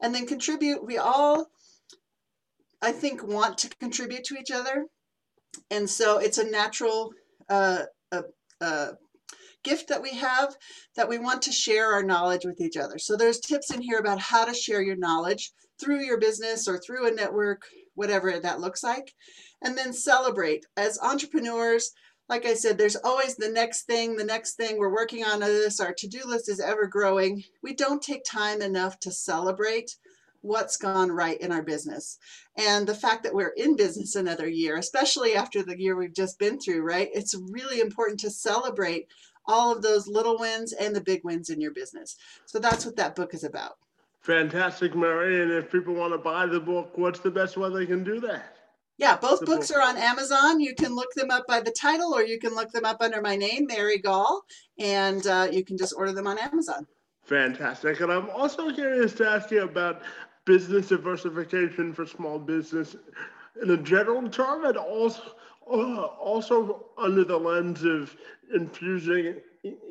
And 0.00 0.14
then 0.14 0.26
contribute. 0.26 0.84
We 0.84 0.98
all, 0.98 1.46
I 2.80 2.92
think, 2.92 3.26
want 3.26 3.58
to 3.58 3.68
contribute 3.80 4.24
to 4.24 4.36
each 4.38 4.52
other. 4.52 4.86
And 5.70 5.90
so 5.90 6.18
it's 6.18 6.38
a 6.38 6.48
natural 6.48 7.12
uh, 7.48 7.86
gift 9.66 9.88
that 9.88 10.00
we 10.00 10.14
have 10.14 10.54
that 10.94 11.08
we 11.08 11.18
want 11.18 11.42
to 11.42 11.52
share 11.52 11.92
our 11.92 12.04
knowledge 12.04 12.44
with 12.44 12.60
each 12.60 12.76
other. 12.76 12.98
So 12.98 13.16
there's 13.16 13.40
tips 13.40 13.72
in 13.74 13.82
here 13.82 13.98
about 13.98 14.20
how 14.20 14.44
to 14.44 14.54
share 14.54 14.80
your 14.80 14.96
knowledge 14.96 15.50
through 15.80 16.04
your 16.04 16.18
business 16.18 16.68
or 16.68 16.78
through 16.78 17.06
a 17.06 17.14
network, 17.14 17.62
whatever 17.94 18.38
that 18.38 18.60
looks 18.60 18.82
like. 18.82 19.14
And 19.62 19.76
then 19.76 19.92
celebrate. 19.92 20.66
As 20.76 20.98
entrepreneurs, 21.00 21.92
like 22.28 22.44
I 22.44 22.54
said, 22.54 22.76
there's 22.76 22.96
always 22.96 23.36
the 23.36 23.48
next 23.48 23.82
thing, 23.82 24.16
the 24.16 24.24
next 24.24 24.54
thing. 24.54 24.78
We're 24.78 24.92
working 24.92 25.24
on 25.24 25.40
this. 25.40 25.80
Our 25.80 25.94
to 25.94 26.08
do 26.08 26.22
list 26.24 26.48
is 26.48 26.60
ever 26.60 26.86
growing. 26.86 27.44
We 27.62 27.74
don't 27.74 28.02
take 28.02 28.24
time 28.24 28.62
enough 28.62 28.98
to 29.00 29.10
celebrate 29.10 29.96
what's 30.42 30.76
gone 30.76 31.10
right 31.10 31.40
in 31.40 31.50
our 31.52 31.62
business. 31.62 32.18
And 32.56 32.86
the 32.86 32.94
fact 32.94 33.22
that 33.24 33.34
we're 33.34 33.54
in 33.56 33.76
business 33.76 34.14
another 34.14 34.48
year, 34.48 34.76
especially 34.76 35.34
after 35.34 35.62
the 35.62 35.80
year 35.80 35.96
we've 35.96 36.14
just 36.14 36.38
been 36.38 36.58
through, 36.58 36.82
right? 36.82 37.08
It's 37.12 37.34
really 37.50 37.80
important 37.80 38.20
to 38.20 38.30
celebrate 38.30 39.08
all 39.46 39.74
of 39.74 39.82
those 39.82 40.08
little 40.08 40.38
wins 40.38 40.72
and 40.72 40.94
the 40.94 41.00
big 41.00 41.24
wins 41.24 41.50
in 41.50 41.60
your 41.60 41.72
business. 41.72 42.16
So 42.46 42.58
that's 42.58 42.84
what 42.84 42.96
that 42.96 43.16
book 43.16 43.34
is 43.34 43.44
about. 43.44 43.78
Fantastic, 44.26 44.96
Mary. 44.96 45.40
And 45.40 45.52
if 45.52 45.70
people 45.70 45.94
want 45.94 46.12
to 46.12 46.18
buy 46.18 46.46
the 46.46 46.58
book, 46.58 46.98
what's 46.98 47.20
the 47.20 47.30
best 47.30 47.56
way 47.56 47.70
they 47.72 47.86
can 47.86 48.02
do 48.02 48.18
that? 48.22 48.56
Yeah, 48.98 49.16
both 49.16 49.38
the 49.38 49.46
books 49.46 49.68
book. 49.68 49.76
are 49.76 49.82
on 49.82 49.96
Amazon. 49.96 50.58
You 50.58 50.74
can 50.74 50.96
look 50.96 51.14
them 51.14 51.30
up 51.30 51.46
by 51.46 51.60
the 51.60 51.70
title 51.70 52.12
or 52.12 52.24
you 52.24 52.40
can 52.40 52.52
look 52.52 52.72
them 52.72 52.84
up 52.84 52.96
under 53.00 53.22
my 53.22 53.36
name, 53.36 53.66
Mary 53.68 54.02
Gohl, 54.02 54.40
and 54.80 55.24
uh, 55.28 55.46
you 55.52 55.64
can 55.64 55.78
just 55.78 55.94
order 55.96 56.12
them 56.12 56.26
on 56.26 56.38
Amazon. 56.38 56.88
Fantastic. 57.22 58.00
And 58.00 58.10
I'm 58.10 58.28
also 58.30 58.72
curious 58.72 59.12
to 59.14 59.28
ask 59.28 59.52
you 59.52 59.62
about 59.62 60.02
business 60.44 60.88
diversification 60.88 61.92
for 61.92 62.04
small 62.04 62.40
business 62.40 62.96
in 63.62 63.70
a 63.70 63.76
general 63.76 64.28
term 64.28 64.64
and 64.64 64.76
also 64.76 65.22
also 65.66 66.86
under 66.96 67.24
the 67.24 67.36
lens 67.36 67.82
of 67.84 68.16
infusing 68.54 69.36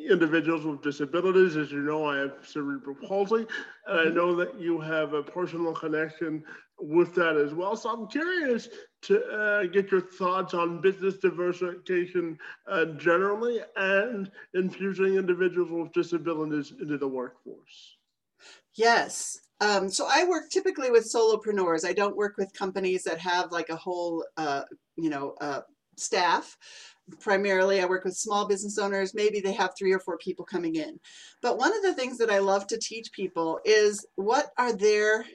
individuals 0.10 0.64
with 0.66 0.82
disabilities. 0.82 1.58
As 1.58 1.72
you 1.72 1.82
know, 1.82 2.06
I 2.06 2.18
have 2.18 2.34
cerebral 2.44 2.96
palsy, 2.96 3.46
and 3.88 4.00
I 4.00 4.14
know 4.14 4.36
that 4.36 4.60
you 4.60 4.80
have 4.80 5.14
a 5.14 5.24
personal 5.24 5.74
connection 5.74 6.44
with 6.80 7.14
that 7.16 7.36
as 7.36 7.54
well. 7.54 7.76
So 7.76 7.90
I'm 7.90 8.08
curious 8.08 8.70
to 9.04 9.24
uh, 9.26 9.64
get 9.66 9.92
your 9.92 10.02
thoughts 10.02 10.54
on 10.54 10.82
business 10.82 11.18
diversification 11.18 12.38
uh, 12.68 12.86
generally 12.98 13.60
and 13.76 14.32
infusing 14.54 15.16
individuals 15.16 15.70
with 15.72 15.94
disabilities 15.94 16.74
into 16.80 16.98
the 16.98 17.08
workforce. 17.08 17.98
Yes. 18.76 19.40
Um, 19.62 19.90
so 19.90 20.08
I 20.10 20.26
work 20.26 20.50
typically 20.50 20.92
with 20.92 21.12
solopreneurs. 21.12 21.86
I 21.88 21.94
don't 21.94 22.18
work 22.18 22.36
with 22.38 22.54
companies 22.54 23.04
that 23.04 23.20
have 23.20 23.52
like 23.52 23.70
a 23.70 23.76
whole, 23.76 24.26
uh, 24.38 24.64
you 24.98 25.10
know, 25.10 25.36
uh, 25.42 25.62
staff. 25.98 26.58
Primarily, 27.20 27.82
I 27.82 27.86
work 27.86 28.04
with 28.04 28.18
small 28.18 28.48
business 28.48 28.78
owners. 28.78 29.14
Maybe 29.14 29.40
they 29.40 29.54
have 29.54 29.74
three 29.78 29.94
or 29.94 30.00
four 30.00 30.18
people 30.18 30.44
coming 30.44 30.76
in. 30.76 31.00
But 31.42 31.58
one 31.58 31.76
of 31.76 31.84
the 31.84 31.94
things 31.94 32.18
that 32.18 32.32
I 32.32 32.40
love 32.40 32.68
to 32.68 32.78
teach 32.78 33.12
people 33.12 33.60
is 33.64 34.06
what 34.16 34.52
are 34.58 34.74
their, 34.74 35.26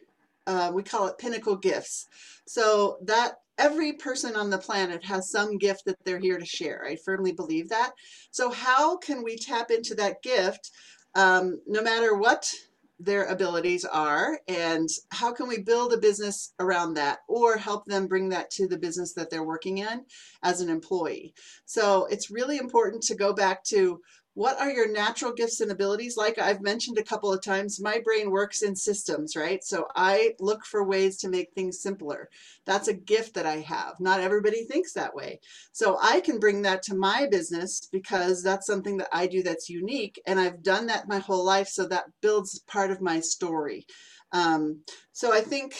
uh, 0.47 0.71
we 0.75 0.83
call 0.83 1.07
it 1.07 1.19
pinnacle 1.19 1.57
gifts. 1.57 2.07
So 2.47 2.99
that 3.05 3.37
every 3.57 3.93
person 3.93 4.37
on 4.37 4.51
the 4.51 4.59
planet 4.59 5.05
has 5.05 5.31
some 5.31 5.59
gift 5.59 5.85
that 5.85 5.97
they're 6.05 6.19
here 6.19 6.39
to 6.39 6.47
share. 6.47 6.85
I 6.85 6.97
firmly 6.97 7.33
believe 7.33 7.69
that. 7.69 7.93
So 8.33 8.51
how 8.51 8.97
can 8.97 9.23
we 9.23 9.37
tap 9.37 9.71
into 9.71 9.95
that 9.95 10.23
gift 10.23 10.73
um, 11.15 11.61
no 11.67 11.83
matter 11.83 12.17
what 12.17 12.53
their 13.01 13.25
abilities 13.25 13.85
are 13.87 14.39
and 14.47 14.89
how 15.11 15.33
can 15.33 15.49
we 15.49 15.59
build 15.63 15.93
a 15.93 15.99
business 15.99 16.53
around 16.61 16.95
that 16.95 17.21
or 17.29 17.57
help 17.57 17.87
them 17.87 18.07
bring 18.07 18.29
that 18.29 18.51
to 18.51 18.69
the 18.69 18.79
business 18.79 19.15
that 19.15 19.31
they're 19.31 19.43
working 19.43 19.79
in 19.79 20.05
as 20.43 20.61
an 20.61 20.69
employee. 20.69 21.33
So 21.65 22.07
it's 22.07 22.31
really 22.31 22.59
important 22.59 23.03
to 23.05 23.15
go 23.15 23.33
back 23.33 23.65
to 23.65 24.01
what 24.35 24.61
are 24.61 24.71
your 24.71 24.91
natural 24.91 25.33
gifts 25.33 25.61
and 25.61 25.73
abilities? 25.73 26.17
Like 26.17 26.39
I've 26.39 26.63
mentioned 26.63 26.99
a 26.99 27.05
couple 27.05 27.33
of 27.33 27.43
times, 27.43 27.81
my 27.81 28.01
brain 28.05 28.31
works 28.31 28.63
in 28.63 28.77
systems, 28.77 29.35
right? 29.35 29.63
So 29.65 29.87
I 29.97 30.35
look 30.39 30.65
for 30.65 30.85
ways 30.85 31.17
to 31.19 31.29
make 31.29 31.53
things 31.53 31.83
simpler. 31.83 32.29
That's 32.65 32.89
a 32.89 32.95
gift 32.95 33.35
that 33.35 33.47
I 33.47 33.57
have. 33.57 33.95
Not 33.99 34.21
everybody 34.21 34.65
thinks 34.65 34.93
that 34.93 35.15
way. 35.15 35.41
So 35.73 35.99
I 36.01 36.21
can 36.21 36.39
bring 36.39 36.63
that 36.63 36.83
to 36.85 36.95
my 36.95 37.27
business 37.31 37.89
because 37.91 38.43
that's 38.43 38.67
something 38.67 38.97
that 38.99 39.09
I 39.13 39.27
do 39.27 39.43
that's 39.43 39.69
unique. 39.69 40.21
And 40.27 40.39
I've 40.39 40.63
done 40.63 40.87
that 40.87 41.09
my 41.09 41.19
whole 41.19 41.45
life. 41.45 41.69
So 41.69 41.87
that 41.89 42.05
builds 42.21 42.61
part 42.61 42.91
of 42.91 43.01
my 43.01 43.21
story. 43.21 43.85
Um, 44.33 44.81
so 45.13 45.33
I 45.33 45.41
think 45.41 45.75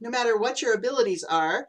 no 0.00 0.10
matter 0.10 0.36
what 0.36 0.60
your 0.60 0.74
abilities 0.74 1.24
are, 1.24 1.66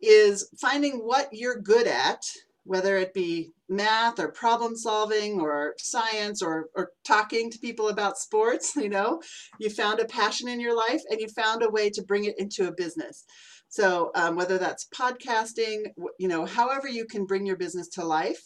is 0.00 0.48
finding 0.60 0.98
what 0.98 1.28
you're 1.32 1.60
good 1.60 1.86
at 1.86 2.24
whether 2.68 2.98
it 2.98 3.14
be 3.14 3.50
math 3.70 4.18
or 4.18 4.28
problem 4.28 4.76
solving 4.76 5.40
or 5.40 5.74
science 5.78 6.42
or, 6.42 6.68
or 6.76 6.90
talking 7.02 7.50
to 7.50 7.58
people 7.58 7.88
about 7.88 8.18
sports, 8.18 8.76
you 8.76 8.90
know, 8.90 9.22
you 9.58 9.70
found 9.70 10.00
a 10.00 10.04
passion 10.04 10.48
in 10.48 10.60
your 10.60 10.76
life 10.76 11.00
and 11.10 11.18
you 11.18 11.28
found 11.28 11.62
a 11.62 11.70
way 11.70 11.88
to 11.88 12.02
bring 12.02 12.24
it 12.24 12.38
into 12.38 12.68
a 12.68 12.72
business. 12.72 13.24
So 13.70 14.10
um, 14.14 14.36
whether 14.36 14.58
that's 14.58 14.86
podcasting, 14.94 15.92
you 16.18 16.28
know, 16.28 16.44
however 16.44 16.88
you 16.88 17.06
can 17.06 17.24
bring 17.24 17.46
your 17.46 17.56
business 17.56 17.88
to 17.88 18.04
life 18.04 18.40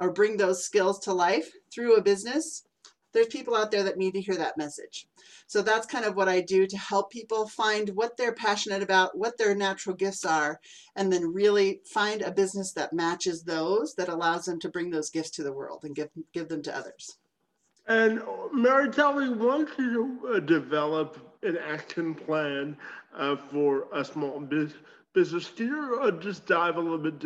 or 0.00 0.12
bring 0.12 0.36
those 0.36 0.64
skills 0.64 0.98
to 1.00 1.12
life 1.12 1.48
through 1.72 1.96
a 1.96 2.02
business, 2.02 2.64
there's 3.18 3.26
people 3.26 3.56
out 3.56 3.72
there 3.72 3.82
that 3.82 3.98
need 3.98 4.14
to 4.14 4.20
hear 4.20 4.36
that 4.36 4.56
message. 4.56 5.08
So 5.48 5.60
that's 5.60 5.88
kind 5.88 6.04
of 6.04 6.14
what 6.14 6.28
I 6.28 6.40
do 6.40 6.68
to 6.68 6.78
help 6.78 7.10
people 7.10 7.48
find 7.48 7.88
what 7.90 8.16
they're 8.16 8.32
passionate 8.32 8.80
about, 8.80 9.18
what 9.18 9.36
their 9.36 9.56
natural 9.56 9.96
gifts 9.96 10.24
are, 10.24 10.60
and 10.94 11.12
then 11.12 11.32
really 11.32 11.80
find 11.84 12.22
a 12.22 12.30
business 12.30 12.72
that 12.74 12.92
matches 12.92 13.42
those 13.42 13.94
that 13.94 14.08
allows 14.08 14.44
them 14.44 14.60
to 14.60 14.68
bring 14.68 14.88
those 14.90 15.10
gifts 15.10 15.30
to 15.30 15.42
the 15.42 15.52
world 15.52 15.82
and 15.82 15.96
give, 15.96 16.10
give 16.32 16.48
them 16.48 16.62
to 16.62 16.76
others. 16.76 17.18
And 17.88 18.22
Mary, 18.52 18.88
tell 18.88 19.14
me, 19.14 19.30
once 19.30 19.70
you 19.78 20.20
uh, 20.32 20.38
develop 20.38 21.18
an 21.42 21.58
action 21.58 22.14
plan 22.14 22.76
uh, 23.16 23.34
for 23.34 23.88
a 23.92 24.04
small 24.04 24.38
business, 24.38 24.78
business, 25.12 25.48
do 25.48 25.64
you 25.64 25.98
uh, 26.02 26.12
just 26.12 26.46
dive 26.46 26.76
a 26.76 26.80
little 26.80 26.98
bit 26.98 27.18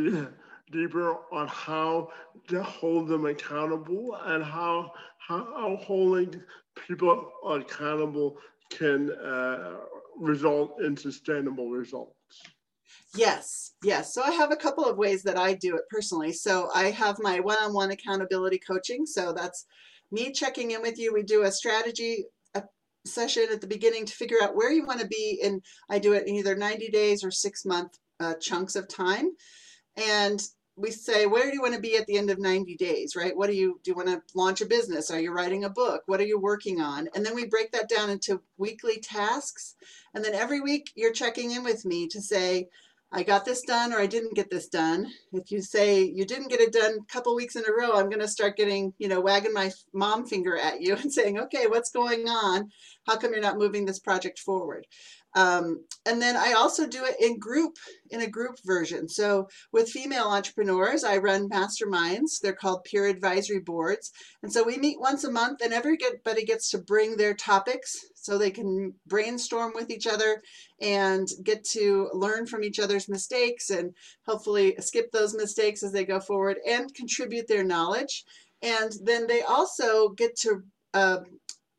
deeper 0.72 1.18
on 1.30 1.46
how 1.48 2.08
to 2.48 2.62
hold 2.62 3.08
them 3.08 3.26
accountable 3.26 4.18
and 4.24 4.42
how 4.42 4.92
how 5.18 5.78
holding 5.80 6.42
people 6.88 7.30
accountable 7.46 8.36
can 8.70 9.12
uh, 9.12 9.76
result 10.18 10.80
in 10.80 10.96
sustainable 10.96 11.70
results. 11.70 12.16
Yes, 13.14 13.74
yes. 13.84 14.14
So 14.14 14.22
I 14.22 14.30
have 14.32 14.52
a 14.52 14.56
couple 14.56 14.84
of 14.84 14.96
ways 14.96 15.22
that 15.22 15.38
I 15.38 15.54
do 15.54 15.76
it 15.76 15.82
personally. 15.90 16.32
So 16.32 16.70
I 16.74 16.90
have 16.90 17.16
my 17.20 17.40
one-on-one 17.40 17.90
accountability 17.90 18.58
coaching. 18.58 19.04
So 19.06 19.32
that's 19.32 19.66
me 20.10 20.32
checking 20.32 20.70
in 20.70 20.82
with 20.82 20.98
you. 20.98 21.12
We 21.12 21.22
do 21.22 21.42
a 21.42 21.52
strategy 21.52 22.24
a 22.54 22.62
session 23.04 23.46
at 23.52 23.60
the 23.60 23.66
beginning 23.66 24.06
to 24.06 24.14
figure 24.14 24.42
out 24.42 24.56
where 24.56 24.72
you 24.72 24.84
want 24.84 25.00
to 25.00 25.06
be. 25.06 25.40
And 25.44 25.62
I 25.90 25.98
do 25.98 26.14
it 26.14 26.26
in 26.26 26.34
either 26.36 26.56
90 26.56 26.88
days 26.88 27.22
or 27.22 27.30
six 27.30 27.64
month 27.64 27.98
uh, 28.18 28.34
chunks 28.34 28.76
of 28.76 28.88
time. 28.88 29.30
And 29.96 30.42
we 30.76 30.90
say, 30.90 31.26
where 31.26 31.48
do 31.48 31.54
you 31.54 31.60
want 31.60 31.74
to 31.74 31.80
be 31.80 31.96
at 31.96 32.06
the 32.06 32.16
end 32.16 32.30
of 32.30 32.38
90 32.38 32.76
days, 32.76 33.14
right? 33.14 33.36
What 33.36 33.48
do 33.48 33.54
you, 33.54 33.78
do 33.84 33.90
you 33.90 33.94
want 33.94 34.08
to 34.08 34.22
launch 34.34 34.60
a 34.62 34.66
business? 34.66 35.10
Are 35.10 35.20
you 35.20 35.32
writing 35.32 35.64
a 35.64 35.70
book? 35.70 36.02
What 36.06 36.20
are 36.20 36.26
you 36.26 36.38
working 36.38 36.80
on? 36.80 37.08
And 37.14 37.24
then 37.24 37.34
we 37.34 37.46
break 37.46 37.72
that 37.72 37.88
down 37.88 38.08
into 38.08 38.40
weekly 38.56 38.98
tasks. 38.98 39.74
And 40.14 40.24
then 40.24 40.34
every 40.34 40.60
week 40.60 40.90
you're 40.94 41.12
checking 41.12 41.50
in 41.50 41.62
with 41.62 41.84
me 41.84 42.08
to 42.08 42.20
say, 42.20 42.68
I 43.14 43.22
got 43.22 43.44
this 43.44 43.60
done 43.60 43.92
or 43.92 43.98
I 43.98 44.06
didn't 44.06 44.34
get 44.34 44.50
this 44.50 44.68
done. 44.68 45.06
If 45.34 45.50
you 45.50 45.60
say 45.60 46.02
you 46.02 46.24
didn't 46.24 46.48
get 46.48 46.60
it 46.60 46.72
done 46.72 46.96
a 46.98 47.12
couple 47.12 47.36
weeks 47.36 47.56
in 47.56 47.64
a 47.68 47.72
row, 47.72 47.92
I'm 47.92 48.08
going 48.08 48.20
to 48.20 48.28
start 48.28 48.56
getting, 48.56 48.94
you 48.98 49.08
know, 49.08 49.20
wagging 49.20 49.52
my 49.52 49.70
mom 49.92 50.24
finger 50.24 50.56
at 50.56 50.80
you 50.80 50.96
and 51.00 51.12
saying, 51.12 51.38
okay, 51.38 51.66
what's 51.66 51.90
going 51.90 52.26
on? 52.26 52.70
How 53.06 53.18
come 53.18 53.32
you're 53.32 53.42
not 53.42 53.58
moving 53.58 53.84
this 53.84 53.98
project 53.98 54.38
forward? 54.38 54.86
Um, 55.34 55.84
and 56.04 56.20
then 56.20 56.36
I 56.36 56.52
also 56.52 56.86
do 56.86 57.04
it 57.04 57.16
in 57.20 57.38
group, 57.38 57.76
in 58.10 58.20
a 58.20 58.26
group 58.26 58.56
version. 58.64 59.08
So 59.08 59.48
with 59.72 59.88
female 59.88 60.26
entrepreneurs, 60.26 61.04
I 61.04 61.18
run 61.18 61.48
masterminds. 61.48 62.40
They're 62.40 62.52
called 62.52 62.84
peer 62.84 63.06
advisory 63.06 63.60
boards. 63.60 64.10
And 64.42 64.52
so 64.52 64.62
we 64.62 64.76
meet 64.76 65.00
once 65.00 65.24
a 65.24 65.30
month 65.30 65.60
and 65.62 65.72
everybody 65.72 66.44
gets 66.44 66.70
to 66.70 66.78
bring 66.78 67.16
their 67.16 67.34
topics 67.34 67.96
so 68.14 68.36
they 68.36 68.50
can 68.50 68.94
brainstorm 69.06 69.72
with 69.74 69.90
each 69.90 70.06
other 70.06 70.42
and 70.80 71.28
get 71.42 71.64
to 71.64 72.10
learn 72.12 72.46
from 72.46 72.64
each 72.64 72.78
other's 72.78 73.08
mistakes 73.08 73.70
and 73.70 73.94
hopefully 74.26 74.74
skip 74.80 75.10
those 75.12 75.34
mistakes 75.34 75.82
as 75.82 75.92
they 75.92 76.04
go 76.04 76.20
forward 76.20 76.58
and 76.68 76.94
contribute 76.94 77.48
their 77.48 77.64
knowledge. 77.64 78.24
And 78.60 78.92
then 79.02 79.26
they 79.26 79.42
also 79.42 80.10
get 80.10 80.36
to 80.40 80.62
uh, 80.94 81.18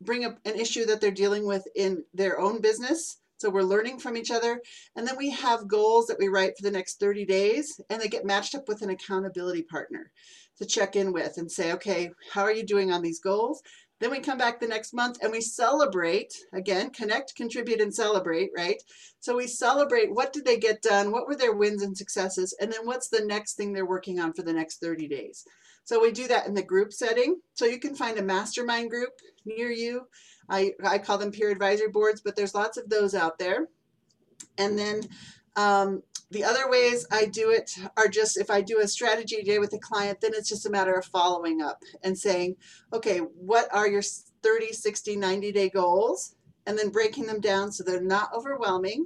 bring 0.01 0.25
up 0.25 0.37
an 0.45 0.55
issue 0.55 0.85
that 0.85 1.01
they're 1.01 1.11
dealing 1.11 1.45
with 1.45 1.65
in 1.75 2.03
their 2.13 2.39
own 2.39 2.61
business. 2.61 3.17
So 3.43 3.49
we're 3.49 3.63
learning 3.63 3.99
from 3.99 4.15
each 4.15 4.31
other. 4.31 4.61
And 4.95 5.05
then 5.05 5.17
we 5.17 5.29
have 5.31 5.67
goals 5.67 6.07
that 6.07 6.17
we 6.17 6.29
write 6.29 6.55
for 6.55 6.63
the 6.63 6.71
next 6.71 6.97
30 6.97 7.25
days, 7.25 7.77
and 7.89 8.01
they 8.01 8.07
get 8.07 8.23
matched 8.23 8.55
up 8.55 8.69
with 8.69 8.81
an 8.81 8.89
accountability 8.89 9.63
partner 9.63 10.13
to 10.59 10.65
check 10.65 10.95
in 10.95 11.11
with 11.11 11.37
and 11.37 11.51
say, 11.51 11.73
okay, 11.73 12.09
how 12.31 12.43
are 12.43 12.53
you 12.53 12.63
doing 12.65 12.93
on 12.93 13.01
these 13.01 13.19
goals? 13.19 13.61
Then 13.99 14.11
we 14.11 14.21
come 14.21 14.37
back 14.37 14.61
the 14.61 14.67
next 14.67 14.93
month 14.93 15.17
and 15.21 15.29
we 15.29 15.41
celebrate 15.41 16.33
again, 16.53 16.91
connect, 16.91 17.35
contribute, 17.35 17.81
and 17.81 17.93
celebrate, 17.93 18.51
right? 18.55 18.81
So 19.19 19.35
we 19.35 19.47
celebrate 19.47 20.13
what 20.13 20.31
did 20.31 20.45
they 20.45 20.57
get 20.57 20.81
done, 20.81 21.11
what 21.11 21.27
were 21.27 21.35
their 21.35 21.53
wins 21.53 21.83
and 21.83 21.97
successes, 21.97 22.55
and 22.61 22.71
then 22.71 22.85
what's 22.85 23.09
the 23.09 23.25
next 23.25 23.55
thing 23.55 23.73
they're 23.73 23.85
working 23.85 24.21
on 24.21 24.31
for 24.31 24.43
the 24.43 24.53
next 24.53 24.79
30 24.79 25.09
days. 25.09 25.43
So 25.83 26.01
we 26.01 26.13
do 26.13 26.29
that 26.29 26.47
in 26.47 26.53
the 26.53 26.63
group 26.63 26.93
setting. 26.93 27.41
So 27.55 27.65
you 27.65 27.77
can 27.77 27.93
find 27.93 28.17
a 28.17 28.23
mastermind 28.23 28.89
group 28.89 29.11
near 29.45 29.69
you. 29.69 30.03
I, 30.49 30.73
I 30.85 30.97
call 30.97 31.17
them 31.17 31.31
peer 31.31 31.49
advisory 31.49 31.89
boards, 31.89 32.21
but 32.21 32.35
there's 32.35 32.55
lots 32.55 32.77
of 32.77 32.89
those 32.89 33.15
out 33.15 33.39
there. 33.39 33.67
And 34.57 34.77
then 34.77 35.01
um, 35.55 36.03
the 36.31 36.43
other 36.43 36.69
ways 36.69 37.05
I 37.11 37.25
do 37.25 37.51
it 37.51 37.71
are 37.95 38.07
just 38.07 38.37
if 38.37 38.49
I 38.49 38.61
do 38.61 38.79
a 38.79 38.87
strategy 38.87 39.43
day 39.43 39.59
with 39.59 39.73
a 39.73 39.79
client, 39.79 40.19
then 40.19 40.31
it's 40.33 40.49
just 40.49 40.65
a 40.65 40.71
matter 40.71 40.93
of 40.93 41.05
following 41.05 41.61
up 41.61 41.79
and 42.03 42.17
saying, 42.17 42.55
okay, 42.91 43.19
what 43.19 43.73
are 43.73 43.87
your 43.87 44.01
30, 44.41 44.73
60, 44.73 45.15
90 45.15 45.51
day 45.51 45.69
goals? 45.69 46.35
And 46.65 46.77
then 46.77 46.89
breaking 46.89 47.25
them 47.25 47.39
down 47.39 47.71
so 47.71 47.83
they're 47.83 48.01
not 48.01 48.33
overwhelming. 48.33 49.05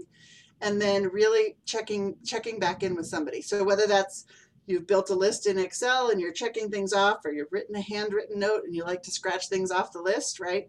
And 0.62 0.82
then 0.82 1.10
really 1.10 1.58
checking 1.66 2.16
checking 2.26 2.60
back 2.60 2.82
in 2.82 2.96
with 2.96 3.06
somebody. 3.06 3.42
So 3.42 3.64
whether 3.64 3.88
that's 3.88 4.26
you've 4.66 4.88
built 4.88 5.10
a 5.10 5.16
list 5.16 5.48
in 5.48 5.58
Excel 5.58 6.10
and 6.10 6.20
you're 6.20 6.34
checking 6.34 6.70
things 6.70 6.94
off, 6.94 7.26
or 7.26 7.32
you've 7.32 7.52
written 7.52 7.76
a 7.76 7.82
handwritten 7.82 8.40
note 8.40 8.64
and 8.66 8.76
you 8.76 8.84
like 8.84 9.02
to 9.04 9.12
scratch 9.12 9.50
things 9.50 9.72
off 9.72 9.94
the 9.94 10.02
list, 10.02 10.40
right? 10.40 10.68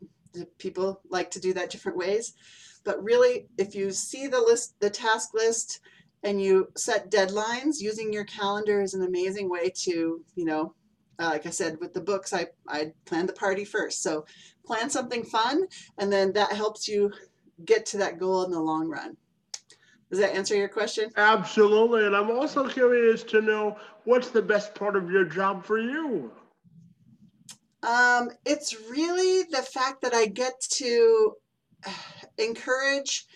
People 0.58 1.00
like 1.08 1.30
to 1.32 1.40
do 1.40 1.52
that 1.54 1.70
different 1.70 1.98
ways. 1.98 2.34
But 2.84 3.02
really, 3.02 3.46
if 3.58 3.74
you 3.74 3.90
see 3.90 4.26
the 4.26 4.40
list, 4.40 4.74
the 4.80 4.90
task 4.90 5.34
list, 5.34 5.80
and 6.22 6.42
you 6.42 6.68
set 6.76 7.10
deadlines, 7.10 7.80
using 7.80 8.12
your 8.12 8.24
calendar 8.24 8.80
is 8.80 8.94
an 8.94 9.04
amazing 9.04 9.48
way 9.48 9.70
to, 9.84 10.24
you 10.34 10.44
know, 10.44 10.74
uh, 11.20 11.30
like 11.30 11.46
I 11.46 11.50
said, 11.50 11.78
with 11.80 11.94
the 11.94 12.00
books, 12.00 12.32
I, 12.32 12.46
I 12.68 12.92
plan 13.04 13.26
the 13.26 13.32
party 13.32 13.64
first. 13.64 14.02
So 14.02 14.24
plan 14.64 14.88
something 14.90 15.24
fun, 15.24 15.66
and 15.98 16.12
then 16.12 16.32
that 16.32 16.52
helps 16.52 16.88
you 16.88 17.12
get 17.64 17.86
to 17.86 17.98
that 17.98 18.18
goal 18.18 18.44
in 18.44 18.50
the 18.50 18.60
long 18.60 18.88
run. 18.88 19.16
Does 20.10 20.20
that 20.20 20.34
answer 20.34 20.56
your 20.56 20.68
question? 20.68 21.10
Absolutely. 21.16 22.06
And 22.06 22.16
I'm 22.16 22.30
also 22.30 22.66
curious 22.68 23.22
to 23.24 23.42
know 23.42 23.76
what's 24.04 24.30
the 24.30 24.40
best 24.40 24.74
part 24.74 24.96
of 24.96 25.10
your 25.10 25.24
job 25.24 25.64
for 25.64 25.78
you? 25.78 26.32
Um, 27.82 28.30
it's 28.44 28.76
really 28.90 29.44
the 29.44 29.62
fact 29.62 30.02
that 30.02 30.14
I 30.14 30.26
get 30.26 30.60
to 30.76 31.34
encourage 32.38 33.26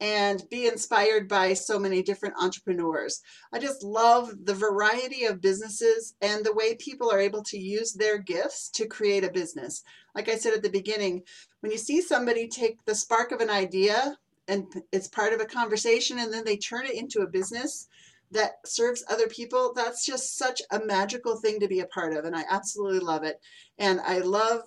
and 0.00 0.42
be 0.50 0.66
inspired 0.66 1.28
by 1.28 1.52
so 1.52 1.78
many 1.78 2.02
different 2.02 2.34
entrepreneurs. 2.40 3.20
I 3.52 3.58
just 3.58 3.84
love 3.84 4.32
the 4.44 4.54
variety 4.54 5.26
of 5.26 5.42
businesses 5.42 6.14
and 6.22 6.42
the 6.42 6.54
way 6.54 6.74
people 6.74 7.10
are 7.12 7.20
able 7.20 7.42
to 7.44 7.58
use 7.58 7.92
their 7.92 8.16
gifts 8.16 8.70
to 8.70 8.86
create 8.86 9.24
a 9.24 9.30
business. 9.30 9.82
Like 10.14 10.30
I 10.30 10.36
said 10.36 10.54
at 10.54 10.62
the 10.62 10.70
beginning, 10.70 11.22
when 11.60 11.70
you 11.70 11.76
see 11.76 12.00
somebody 12.00 12.48
take 12.48 12.82
the 12.86 12.94
spark 12.94 13.30
of 13.30 13.40
an 13.40 13.50
idea 13.50 14.16
and 14.48 14.66
it's 14.90 15.06
part 15.06 15.34
of 15.34 15.40
a 15.40 15.44
conversation 15.44 16.18
and 16.18 16.32
then 16.32 16.44
they 16.44 16.56
turn 16.56 16.86
it 16.86 16.94
into 16.94 17.20
a 17.20 17.26
business 17.26 17.86
that 18.30 18.52
serves 18.64 19.04
other 19.08 19.26
people 19.26 19.72
that's 19.74 20.04
just 20.06 20.36
such 20.36 20.62
a 20.70 20.84
magical 20.84 21.36
thing 21.36 21.60
to 21.60 21.68
be 21.68 21.80
a 21.80 21.86
part 21.86 22.12
of 22.12 22.24
and 22.24 22.36
i 22.36 22.44
absolutely 22.50 23.00
love 23.00 23.24
it 23.24 23.40
and 23.78 24.00
i 24.00 24.18
love 24.18 24.62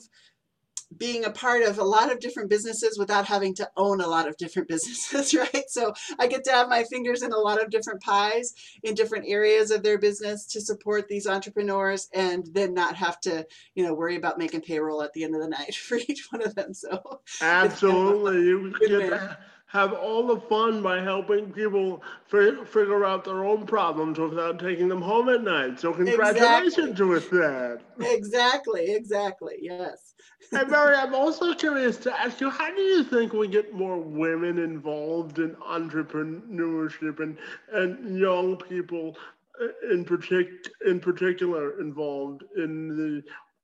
being 0.98 1.26
a 1.26 1.32
part 1.32 1.64
of 1.64 1.80
a 1.80 1.84
lot 1.84 2.12
of 2.12 2.20
different 2.20 2.50
businesses 2.50 2.98
without 2.98 3.26
having 3.26 3.54
to 3.56 3.70
own 3.78 4.02
a 4.02 4.08
lot 4.08 4.28
of 4.28 4.38
different 4.38 4.68
businesses, 4.74 5.34
right? 5.34 5.64
So 5.68 5.94
I 6.20 6.28
get 6.28 6.44
to 6.46 6.52
have 6.52 6.70
my 6.70 6.84
fingers 6.84 7.22
in 7.22 7.32
a 7.32 7.38
lot 7.38 7.62
of 7.62 7.70
different 7.70 8.02
pies 8.02 8.54
in 8.84 8.96
different 8.96 9.26
areas 9.28 9.72
of 9.72 9.84
their 9.84 9.98
business 9.98 10.46
to 10.48 10.62
support 10.62 11.08
these 11.08 11.28
entrepreneurs 11.28 12.10
and 12.14 12.48
then 12.54 12.74
not 12.74 12.96
have 12.96 13.20
to, 13.22 13.46
you 13.76 13.84
know, 13.84 13.94
worry 13.94 14.16
about 14.16 14.38
making 14.38 14.62
payroll 14.62 15.02
at 15.02 15.14
the 15.14 15.24
end 15.24 15.36
of 15.36 15.42
the 15.42 15.48
night 15.48 15.76
for 15.88 15.98
each 16.08 16.28
one 16.32 16.42
of 16.42 16.56
them. 16.56 16.74
So 16.74 17.22
absolutely. 17.42 18.42
You 18.42 18.74
get 18.88 19.40
have 19.74 19.92
all 19.92 20.28
the 20.28 20.40
fun 20.40 20.84
by 20.84 21.02
helping 21.02 21.52
people 21.52 22.04
f- 22.32 22.68
figure 22.68 23.04
out 23.04 23.26
their 23.26 23.44
own 23.44 23.66
problems 23.66 24.20
without 24.20 24.60
taking 24.60 24.88
them 24.88 25.02
home 25.02 25.30
at 25.30 25.44
night. 25.44 25.80
So 25.80 25.92
congratulations 25.92 27.02
exactly. 27.02 27.06
with 27.08 27.30
that. 27.32 27.82
Exactly, 28.00 28.94
exactly. 28.94 29.56
Yes. 29.60 30.14
and 30.52 30.70
Mary, 30.70 30.96
I'm 30.96 31.16
also 31.16 31.56
curious 31.56 31.98
to 31.98 32.14
ask 32.20 32.40
you, 32.40 32.52
how 32.52 32.74
do 32.74 32.82
you 32.82 33.04
think 33.04 33.34
we 33.34 33.48
get 33.48 33.74
more 33.74 33.98
women 33.98 34.60
involved 34.60 35.40
in 35.40 35.56
entrepreneurship 35.56 37.20
and, 37.20 37.36
and 37.72 38.20
young 38.20 38.58
people 38.58 39.18
uh, 39.60 39.92
in, 39.92 40.06
partic- 40.06 40.70
in 40.86 41.00
particular 41.00 41.82
involved 41.82 42.44
in 42.58 42.90
the 42.90 43.24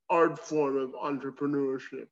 art 0.10 0.40
form 0.40 0.76
of 0.76 0.94
entrepreneurship? 0.94 2.08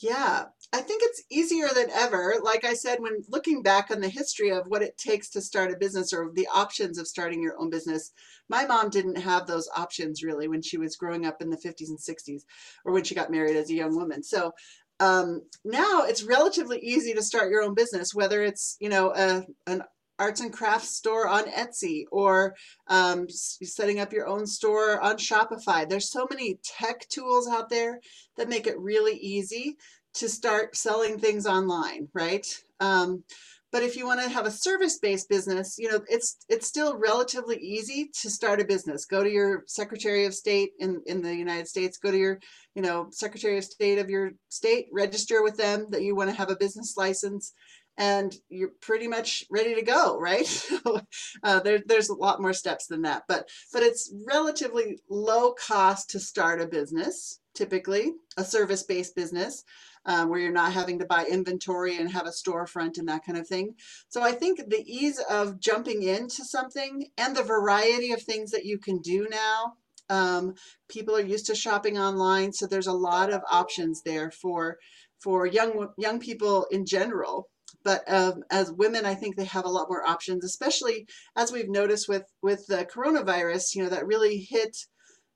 Yeah, 0.00 0.44
I 0.72 0.82
think 0.82 1.02
it's 1.02 1.22
easier 1.30 1.68
than 1.74 1.90
ever. 1.90 2.34
Like 2.42 2.64
I 2.64 2.74
said, 2.74 3.00
when 3.00 3.24
looking 3.28 3.62
back 3.62 3.90
on 3.90 4.00
the 4.00 4.08
history 4.08 4.50
of 4.50 4.66
what 4.66 4.82
it 4.82 4.98
takes 4.98 5.30
to 5.30 5.40
start 5.40 5.72
a 5.72 5.78
business 5.78 6.12
or 6.12 6.30
the 6.34 6.48
options 6.54 6.98
of 6.98 7.08
starting 7.08 7.42
your 7.42 7.58
own 7.58 7.70
business, 7.70 8.12
my 8.50 8.66
mom 8.66 8.90
didn't 8.90 9.16
have 9.16 9.46
those 9.46 9.68
options 9.74 10.22
really 10.22 10.46
when 10.46 10.60
she 10.60 10.76
was 10.76 10.96
growing 10.96 11.24
up 11.24 11.40
in 11.40 11.48
the 11.48 11.56
50s 11.56 11.88
and 11.88 11.98
60s 11.98 12.42
or 12.84 12.92
when 12.92 13.02
she 13.02 13.14
got 13.14 13.30
married 13.30 13.56
as 13.56 13.70
a 13.70 13.74
young 13.74 13.96
woman. 13.96 14.22
So 14.22 14.52
um, 15.00 15.40
now 15.64 16.02
it's 16.02 16.22
relatively 16.22 16.78
easy 16.80 17.14
to 17.14 17.22
start 17.22 17.50
your 17.50 17.62
own 17.62 17.74
business, 17.74 18.14
whether 18.14 18.42
it's, 18.42 18.76
you 18.78 18.90
know, 18.90 19.14
a, 19.14 19.44
an 19.66 19.82
arts 20.18 20.40
and 20.40 20.52
crafts 20.52 20.96
store 20.96 21.28
on 21.28 21.44
Etsy 21.44 22.04
or 22.10 22.54
um, 22.88 23.28
setting 23.30 24.00
up 24.00 24.12
your 24.12 24.26
own 24.26 24.46
store 24.46 25.00
on 25.00 25.16
Shopify. 25.16 25.88
There's 25.88 26.10
so 26.10 26.26
many 26.28 26.58
tech 26.62 27.08
tools 27.08 27.48
out 27.48 27.70
there 27.70 28.00
that 28.36 28.48
make 28.48 28.66
it 28.66 28.78
really 28.78 29.16
easy 29.16 29.76
to 30.14 30.28
start 30.28 30.76
selling 30.76 31.18
things 31.18 31.46
online, 31.46 32.08
right? 32.14 32.46
Um, 32.80 33.24
but 33.70 33.82
if 33.82 33.96
you 33.96 34.06
want 34.06 34.22
to 34.22 34.28
have 34.30 34.46
a 34.46 34.50
service-based 34.50 35.28
business, 35.28 35.76
you 35.78 35.90
know, 35.90 36.00
it's 36.08 36.38
it's 36.48 36.66
still 36.66 36.96
relatively 36.96 37.56
easy 37.58 38.10
to 38.22 38.30
start 38.30 38.60
a 38.60 38.64
business. 38.64 39.04
Go 39.04 39.22
to 39.22 39.30
your 39.30 39.64
Secretary 39.66 40.24
of 40.24 40.34
State 40.34 40.70
in, 40.78 41.02
in 41.06 41.20
the 41.20 41.34
United 41.34 41.68
States, 41.68 41.98
go 41.98 42.10
to 42.10 42.16
your, 42.16 42.38
you 42.74 42.80
know, 42.80 43.08
Secretary 43.10 43.58
of 43.58 43.64
State 43.64 43.98
of 43.98 44.08
your 44.08 44.32
state, 44.48 44.86
register 44.90 45.42
with 45.42 45.56
them 45.58 45.86
that 45.90 46.02
you 46.02 46.16
want 46.16 46.30
to 46.30 46.36
have 46.36 46.50
a 46.50 46.56
business 46.56 46.96
license 46.96 47.52
and 47.98 48.36
you're 48.48 48.70
pretty 48.80 49.08
much 49.08 49.44
ready 49.50 49.74
to 49.74 49.82
go, 49.82 50.18
right? 50.18 50.66
uh, 51.42 51.60
there, 51.60 51.82
there's 51.84 52.08
a 52.08 52.14
lot 52.14 52.40
more 52.40 52.52
steps 52.52 52.86
than 52.86 53.02
that, 53.02 53.24
but 53.28 53.48
but 53.72 53.82
it's 53.82 54.14
relatively 54.26 55.00
low 55.10 55.52
cost 55.52 56.10
to 56.10 56.20
start 56.20 56.60
a 56.60 56.66
business. 56.66 57.40
Typically, 57.54 58.12
a 58.36 58.44
service-based 58.44 59.16
business 59.16 59.64
um, 60.08 60.28
where 60.28 60.40
you're 60.40 60.50
not 60.50 60.72
having 60.72 60.98
to 60.98 61.06
buy 61.06 61.26
inventory 61.26 61.96
and 61.96 62.10
have 62.10 62.26
a 62.26 62.30
storefront 62.30 62.98
and 62.98 63.08
that 63.08 63.24
kind 63.24 63.38
of 63.38 63.46
thing. 63.46 63.74
So 64.08 64.22
I 64.22 64.32
think 64.32 64.58
the 64.68 64.82
ease 64.84 65.20
of 65.30 65.60
jumping 65.60 66.02
into 66.02 66.44
something 66.44 67.06
and 67.16 67.36
the 67.36 67.42
variety 67.44 68.12
of 68.12 68.22
things 68.22 68.50
that 68.50 68.64
you 68.64 68.78
can 68.78 68.98
do 68.98 69.28
now. 69.30 69.74
Um, 70.10 70.54
people 70.88 71.14
are 71.14 71.20
used 71.20 71.46
to 71.46 71.54
shopping 71.54 71.98
online, 71.98 72.54
so 72.54 72.66
there's 72.66 72.86
a 72.86 72.92
lot 72.92 73.30
of 73.30 73.42
options 73.50 74.02
there 74.02 74.30
for 74.30 74.78
for 75.20 75.46
young 75.46 75.88
young 75.98 76.18
people 76.18 76.66
in 76.70 76.86
general 76.86 77.50
but 77.84 78.10
um, 78.12 78.42
as 78.50 78.72
women, 78.72 79.06
I 79.06 79.14
think 79.14 79.36
they 79.36 79.44
have 79.44 79.64
a 79.64 79.70
lot 79.70 79.88
more 79.88 80.06
options, 80.06 80.44
especially 80.44 81.06
as 81.36 81.52
we've 81.52 81.68
noticed 81.68 82.08
with 82.08 82.24
with 82.42 82.66
the 82.66 82.84
coronavirus. 82.84 83.74
You 83.74 83.84
know 83.84 83.88
that 83.90 84.06
really 84.06 84.38
hit 84.38 84.76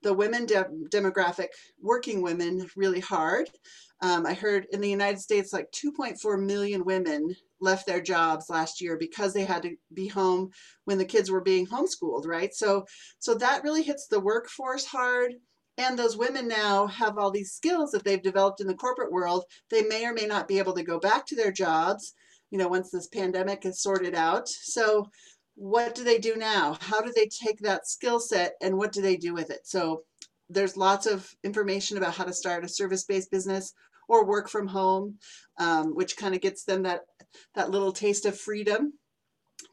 the 0.02 0.12
women 0.12 0.46
de 0.46 0.64
demographic, 0.90 1.48
working 1.80 2.22
women, 2.22 2.66
really 2.76 3.00
hard. 3.00 3.48
Um, 4.02 4.26
I 4.26 4.34
heard 4.34 4.66
in 4.72 4.80
the 4.80 4.90
United 4.90 5.20
States, 5.20 5.52
like 5.52 5.70
2.4 5.70 6.44
million 6.44 6.84
women 6.84 7.34
left 7.60 7.86
their 7.86 8.00
jobs 8.00 8.50
last 8.50 8.80
year 8.80 8.96
because 8.98 9.32
they 9.32 9.44
had 9.44 9.62
to 9.62 9.76
be 9.94 10.08
home 10.08 10.50
when 10.84 10.98
the 10.98 11.04
kids 11.04 11.30
were 11.30 11.40
being 11.40 11.66
homeschooled, 11.66 12.26
right? 12.26 12.52
So, 12.52 12.84
so 13.20 13.34
that 13.34 13.62
really 13.62 13.82
hits 13.82 14.08
the 14.08 14.20
workforce 14.20 14.84
hard. 14.84 15.34
And 15.78 15.98
those 15.98 16.16
women 16.16 16.48
now 16.48 16.88
have 16.88 17.16
all 17.16 17.30
these 17.30 17.52
skills 17.52 17.92
that 17.92 18.04
they've 18.04 18.22
developed 18.22 18.60
in 18.60 18.66
the 18.66 18.74
corporate 18.74 19.12
world. 19.12 19.44
They 19.70 19.82
may 19.82 20.04
or 20.04 20.12
may 20.12 20.26
not 20.26 20.48
be 20.48 20.58
able 20.58 20.74
to 20.74 20.82
go 20.82 20.98
back 20.98 21.24
to 21.26 21.36
their 21.36 21.52
jobs 21.52 22.12
you 22.52 22.58
know, 22.58 22.68
once 22.68 22.90
this 22.90 23.08
pandemic 23.08 23.64
is 23.64 23.80
sorted 23.80 24.14
out. 24.14 24.46
So 24.46 25.08
what 25.56 25.94
do 25.94 26.04
they 26.04 26.18
do 26.18 26.36
now? 26.36 26.76
How 26.80 27.00
do 27.00 27.12
they 27.16 27.26
take 27.26 27.58
that 27.60 27.88
skill 27.88 28.20
set 28.20 28.52
and 28.60 28.76
what 28.76 28.92
do 28.92 29.00
they 29.00 29.16
do 29.16 29.32
with 29.32 29.50
it? 29.50 29.60
So 29.64 30.02
there's 30.50 30.76
lots 30.76 31.06
of 31.06 31.28
information 31.44 31.96
about 31.96 32.14
how 32.14 32.24
to 32.24 32.32
start 32.32 32.64
a 32.64 32.68
service-based 32.68 33.30
business 33.30 33.72
or 34.12 34.26
work 34.26 34.48
from 34.48 34.66
home, 34.66 35.06
um, 35.58 35.86
which 35.98 36.18
kind 36.22 36.34
of 36.34 36.40
gets 36.42 36.64
them 36.64 36.82
that, 36.82 37.00
that 37.56 37.70
little 37.70 37.92
taste 37.92 38.26
of 38.26 38.38
freedom. 38.38 38.92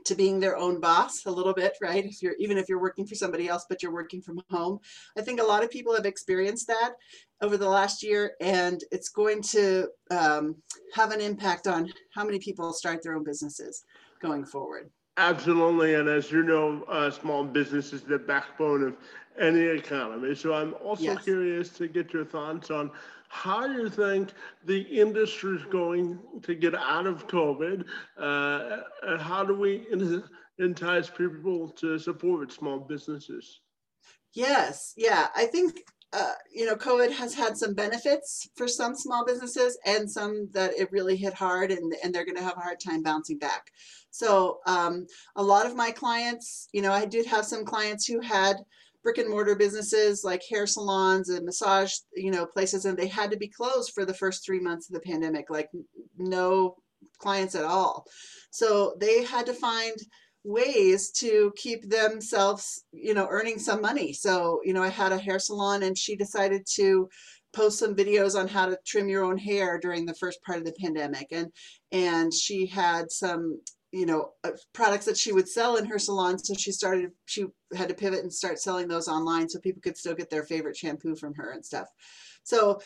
to 0.06 0.16
being 0.16 0.40
their 0.40 0.58
own 0.58 0.80
boss 0.80 1.26
a 1.26 1.32
little 1.32 1.54
bit, 1.54 1.74
right? 1.82 2.06
If 2.06 2.22
you're 2.22 2.36
even 2.40 2.58
if 2.58 2.70
you're 2.70 2.82
working 2.82 3.06
for 3.06 3.16
somebody 3.16 3.48
else, 3.48 3.66
but 3.70 3.82
you're 3.82 3.94
working 3.94 4.22
from 4.22 4.42
home. 4.50 4.80
I 5.18 5.22
think 5.22 5.40
a 5.40 5.44
lot 5.44 5.64
of 5.64 5.70
people 5.72 5.94
have 5.96 6.06
experienced 6.06 6.68
that 6.68 6.94
over 7.42 7.58
the 7.58 7.70
last 7.70 8.04
year, 8.04 8.34
and 8.42 8.82
it's 8.92 9.10
going 9.10 9.42
to 9.56 9.88
um, 10.12 10.56
have 10.94 11.12
an 11.12 11.22
impact 11.22 11.68
on 11.68 11.92
how 12.14 12.24
many 12.24 12.40
people 12.40 12.74
start 12.74 13.02
their 13.04 13.16
own 13.16 13.24
businesses 13.24 13.84
going 14.22 14.46
forward. 14.46 14.90
Absolutely, 15.18 15.96
and 15.96 16.08
as 16.08 16.32
you 16.32 16.44
know, 16.44 16.84
uh, 16.88 17.12
small 17.12 17.44
business 17.44 17.92
is 17.92 18.04
the 18.04 18.18
backbone 18.18 18.84
of 18.84 18.96
any 19.40 19.66
economy. 19.82 20.36
So 20.36 20.54
I'm 20.54 20.74
also 20.84 21.04
yes. 21.04 21.24
curious 21.24 21.70
to 21.70 21.88
get 21.88 22.14
your 22.14 22.26
thoughts 22.26 22.72
on 22.72 22.92
how 23.30 23.68
do 23.68 23.74
you 23.74 23.90
think 23.90 24.34
the 24.66 24.82
industry 24.82 25.56
is 25.56 25.66
going 25.66 26.20
to 26.42 26.56
get 26.56 26.76
out 26.76 27.08
of 27.08 27.28
COVID, 27.28 27.86
uh, 28.20 28.78
and 29.04 29.22
how 29.22 29.46
do 29.46 29.56
we 29.56 29.88
entice 30.58 31.10
people 31.10 31.70
to 31.70 31.98
support 31.98 32.52
small 32.52 32.80
businesses? 32.80 33.62
Yes, 34.34 34.94
yeah, 34.98 35.28
I 35.36 35.46
think 35.46 35.80
uh, 36.12 36.34
you 36.52 36.66
know, 36.66 36.76
COVID 36.76 37.12
has 37.12 37.36
had 37.36 37.56
some 37.56 37.76
benefits 37.76 38.50
for 38.56 38.68
some 38.68 38.96
small 38.96 39.24
businesses 39.24 39.78
and 39.86 40.10
some 40.10 40.50
that 40.54 40.74
it 40.76 40.92
really 40.92 41.16
hit 41.16 41.36
hard 41.36 41.72
and, 41.72 41.94
and 42.04 42.14
they're 42.14 42.26
going 42.26 42.38
to 42.38 42.44
have 42.44 42.58
a 42.58 42.62
hard 42.62 42.80
time 42.80 43.04
bouncing 43.04 43.38
back. 43.38 43.70
So 44.10 44.60
um, 44.66 45.06
a 45.36 45.44
lot 45.44 45.68
of 45.68 45.76
my 45.76 45.92
clients, 45.92 46.68
you 46.74 46.82
know, 46.82 46.92
I 46.92 47.06
did 47.06 47.28
have 47.28 47.46
some 47.46 47.64
clients 47.64 48.08
who 48.08 48.20
had 48.22 48.58
brick 49.04 49.18
and 49.18 49.30
mortar 49.30 49.56
businesses 49.56 50.24
like 50.24 50.42
hair 50.50 50.68
salons 50.68 51.30
and 51.30 51.46
massage, 51.46 51.94
you 52.14 52.32
know, 52.32 52.46
places, 52.46 52.86
and 52.86 52.98
they 52.98 53.08
had 53.08 53.32
to 53.32 53.38
be 53.38 53.48
closed 53.48 53.92
for 53.94 54.06
the 54.06 54.14
first 54.14 54.46
three 54.46 54.60
months 54.60 54.90
of 54.90 54.94
the 54.94 55.10
pandemic, 55.10 55.50
like 55.50 55.70
no 56.18 56.76
clients 57.20 57.56
at 57.56 57.66
all. 57.66 58.06
So 58.52 58.96
they 59.00 59.24
had 59.24 59.46
to 59.46 59.54
find 59.54 59.96
ways 60.44 61.12
to 61.12 61.52
keep 61.58 61.90
themselves, 61.90 62.86
you 62.92 63.14
know, 63.14 63.28
earning 63.30 63.60
some 63.60 63.82
money. 63.82 64.14
So, 64.14 64.62
you 64.64 64.74
know, 64.74 64.84
I 64.84 64.90
had 64.90 65.12
a 65.12 65.18
hair 65.18 65.40
salon 65.40 65.84
and 65.84 65.98
she 65.98 66.16
decided 66.16 66.66
to 66.76 67.10
post 67.54 67.80
some 67.80 67.96
videos 67.96 68.40
on 68.40 68.48
how 68.48 68.68
to 68.68 68.78
trim 68.86 69.10
your 69.10 69.24
own 69.24 69.38
hair 69.38 69.80
during 69.80 70.06
the 70.06 70.14
first 70.16 70.42
part 70.44 70.60
of 70.60 70.66
the 70.66 70.76
pandemic 70.80 71.28
and 71.32 71.52
and 71.92 72.32
she 72.32 72.68
had 72.68 73.12
some 73.12 73.60
you 73.92 74.06
know 74.06 74.32
uh, 74.44 74.52
products 74.74 75.06
that 75.06 75.18
she 75.18 75.32
would 75.32 75.48
sell 75.48 75.78
in 75.78 75.86
her 75.86 75.98
salon 75.98 76.38
so 76.38 76.54
she 76.54 76.72
started 76.72 77.12
she 77.26 77.46
had 77.76 77.90
to 77.90 77.96
pivot 77.96 78.22
and 78.22 78.34
start 78.34 78.60
selling 78.60 78.88
those 78.88 79.08
online 79.08 79.50
so 79.50 79.60
people 79.60 79.82
could 79.82 79.98
still 79.98 80.16
get 80.16 80.30
their 80.30 80.44
favorite 80.44 80.78
shampoo 80.78 81.16
from 81.16 81.34
her 81.36 81.52
and 81.52 81.66
stuff. 81.66 81.88
So 82.44 82.80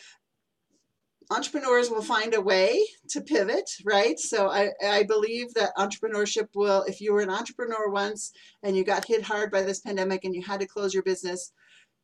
entrepreneurs 1.30 1.90
will 1.90 2.02
find 2.02 2.34
a 2.34 2.40
way 2.40 2.84
to 3.08 3.20
pivot 3.20 3.68
right? 3.84 4.18
So 4.18 4.50
I, 4.50 4.70
I 4.86 5.04
believe 5.04 5.52
that 5.54 5.76
entrepreneurship 5.76 6.48
will 6.54 6.82
if 6.82 7.00
you 7.00 7.12
were 7.12 7.22
an 7.22 7.30
entrepreneur 7.30 7.90
once 7.90 8.32
and 8.62 8.76
you 8.76 8.84
got 8.84 9.06
hit 9.06 9.22
hard 9.22 9.50
by 9.50 9.62
this 9.62 9.80
pandemic 9.80 10.24
and 10.24 10.34
you 10.34 10.42
had 10.42 10.60
to 10.60 10.66
close 10.66 10.92
your 10.92 11.02
business 11.02 11.52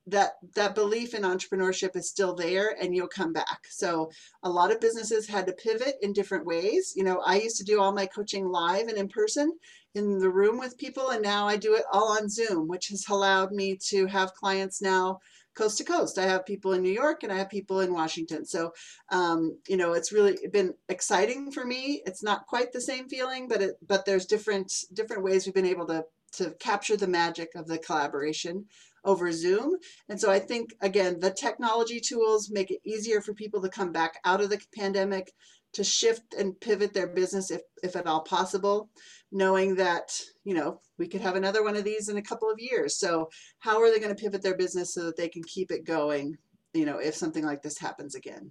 that 0.06 0.32
that 0.54 0.74
belief 0.74 1.14
in 1.14 1.22
entrepreneurship 1.22 1.94
is 1.96 2.08
still 2.08 2.34
there 2.34 2.74
and 2.80 2.94
you'll 2.94 3.08
come 3.08 3.32
back. 3.32 3.60
So 3.68 4.10
a 4.42 4.50
lot 4.50 4.72
of 4.72 4.80
businesses 4.80 5.28
had 5.28 5.46
to 5.46 5.52
pivot 5.52 5.96
in 6.02 6.12
different 6.12 6.46
ways. 6.46 6.92
You 6.96 7.04
know 7.04 7.22
i 7.26 7.36
used 7.36 7.56
to 7.58 7.64
do 7.64 7.80
all 7.80 7.92
my 7.92 8.06
coaching 8.06 8.46
live 8.46 8.88
and 8.88 8.98
in 8.98 9.08
person 9.08 9.52
in 9.94 10.18
the 10.18 10.30
room 10.30 10.58
with 10.58 10.78
people 10.78 11.10
and 11.10 11.22
now 11.22 11.46
i 11.48 11.56
do 11.56 11.74
it 11.74 11.84
all 11.92 12.16
on 12.16 12.28
zoom 12.28 12.68
which 12.68 12.88
has 12.88 13.04
allowed 13.08 13.50
me 13.52 13.76
to 13.76 14.06
have 14.06 14.34
clients 14.34 14.80
now 14.80 15.18
coast 15.54 15.78
to 15.78 15.84
coast. 15.84 16.16
I 16.16 16.26
have 16.26 16.46
people 16.46 16.72
in 16.74 16.82
new 16.82 16.92
york 16.92 17.22
and 17.22 17.32
i 17.32 17.36
have 17.38 17.50
people 17.50 17.80
in 17.80 17.92
washington. 17.92 18.44
So 18.44 18.72
um, 19.10 19.58
you 19.68 19.76
know 19.76 19.92
it's 19.92 20.12
really 20.12 20.38
been 20.52 20.74
exciting 20.88 21.50
for 21.52 21.64
me. 21.64 22.02
It's 22.06 22.22
not 22.22 22.46
quite 22.46 22.72
the 22.72 22.80
same 22.80 23.08
feeling 23.08 23.48
but 23.48 23.60
it 23.62 23.74
but 23.86 24.04
there's 24.04 24.26
different 24.26 24.72
different 24.92 25.22
ways 25.24 25.44
we've 25.44 25.54
been 25.54 25.66
able 25.66 25.86
to 25.88 26.04
to 26.32 26.52
capture 26.60 26.96
the 26.96 27.08
magic 27.08 27.50
of 27.56 27.66
the 27.66 27.78
collaboration 27.78 28.64
over 29.04 29.32
Zoom. 29.32 29.76
And 30.08 30.20
so 30.20 30.30
I 30.30 30.38
think, 30.38 30.74
again, 30.80 31.20
the 31.20 31.30
technology 31.30 32.00
tools 32.00 32.50
make 32.50 32.70
it 32.70 32.80
easier 32.84 33.20
for 33.20 33.34
people 33.34 33.62
to 33.62 33.68
come 33.68 33.92
back 33.92 34.18
out 34.24 34.40
of 34.40 34.50
the 34.50 34.60
pandemic, 34.76 35.32
to 35.72 35.84
shift 35.84 36.34
and 36.34 36.58
pivot 36.60 36.92
their 36.92 37.06
business 37.06 37.50
if, 37.50 37.60
if 37.82 37.94
at 37.94 38.06
all 38.06 38.22
possible, 38.22 38.90
knowing 39.30 39.76
that, 39.76 40.20
you 40.44 40.52
know, 40.52 40.80
we 40.98 41.06
could 41.06 41.20
have 41.20 41.36
another 41.36 41.62
one 41.62 41.76
of 41.76 41.84
these 41.84 42.08
in 42.08 42.16
a 42.16 42.22
couple 42.22 42.50
of 42.50 42.58
years. 42.58 42.96
So 42.96 43.30
how 43.60 43.80
are 43.80 43.90
they 43.90 44.00
going 44.00 44.14
to 44.14 44.20
pivot 44.20 44.42
their 44.42 44.56
business 44.56 44.92
so 44.92 45.04
that 45.04 45.16
they 45.16 45.28
can 45.28 45.44
keep 45.44 45.70
it 45.70 45.86
going, 45.86 46.36
you 46.74 46.84
know, 46.84 46.98
if 46.98 47.14
something 47.14 47.44
like 47.44 47.62
this 47.62 47.78
happens 47.78 48.16
again? 48.16 48.50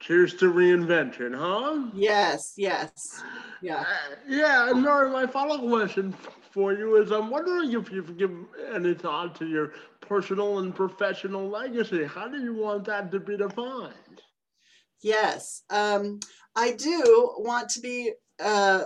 Cheers 0.00 0.34
to 0.34 0.52
reinvention, 0.52 1.36
huh? 1.36 1.90
Yes, 1.94 2.54
yes. 2.56 3.22
Yeah. 3.62 3.80
Uh, 3.80 4.16
yeah, 4.26 4.70
and 4.70 4.82
Nora, 4.82 5.10
my 5.10 5.26
follow-up 5.26 5.60
question 5.68 6.14
for 6.54 6.72
you 6.72 7.02
is 7.02 7.10
I'm 7.10 7.30
wondering 7.30 7.72
if 7.72 7.90
you've 7.90 8.16
given 8.16 8.46
any 8.72 8.94
thought 8.94 9.34
to 9.36 9.46
your 9.46 9.72
personal 10.00 10.60
and 10.60 10.72
professional 10.72 11.48
legacy. 11.48 12.04
How 12.04 12.28
do 12.28 12.40
you 12.40 12.54
want 12.54 12.84
that 12.84 13.10
to 13.10 13.18
be 13.18 13.36
defined? 13.36 14.22
Yes, 15.02 15.64
um, 15.68 16.20
I 16.54 16.72
do 16.72 17.34
want 17.38 17.68
to 17.70 17.80
be, 17.80 18.12
uh, 18.38 18.84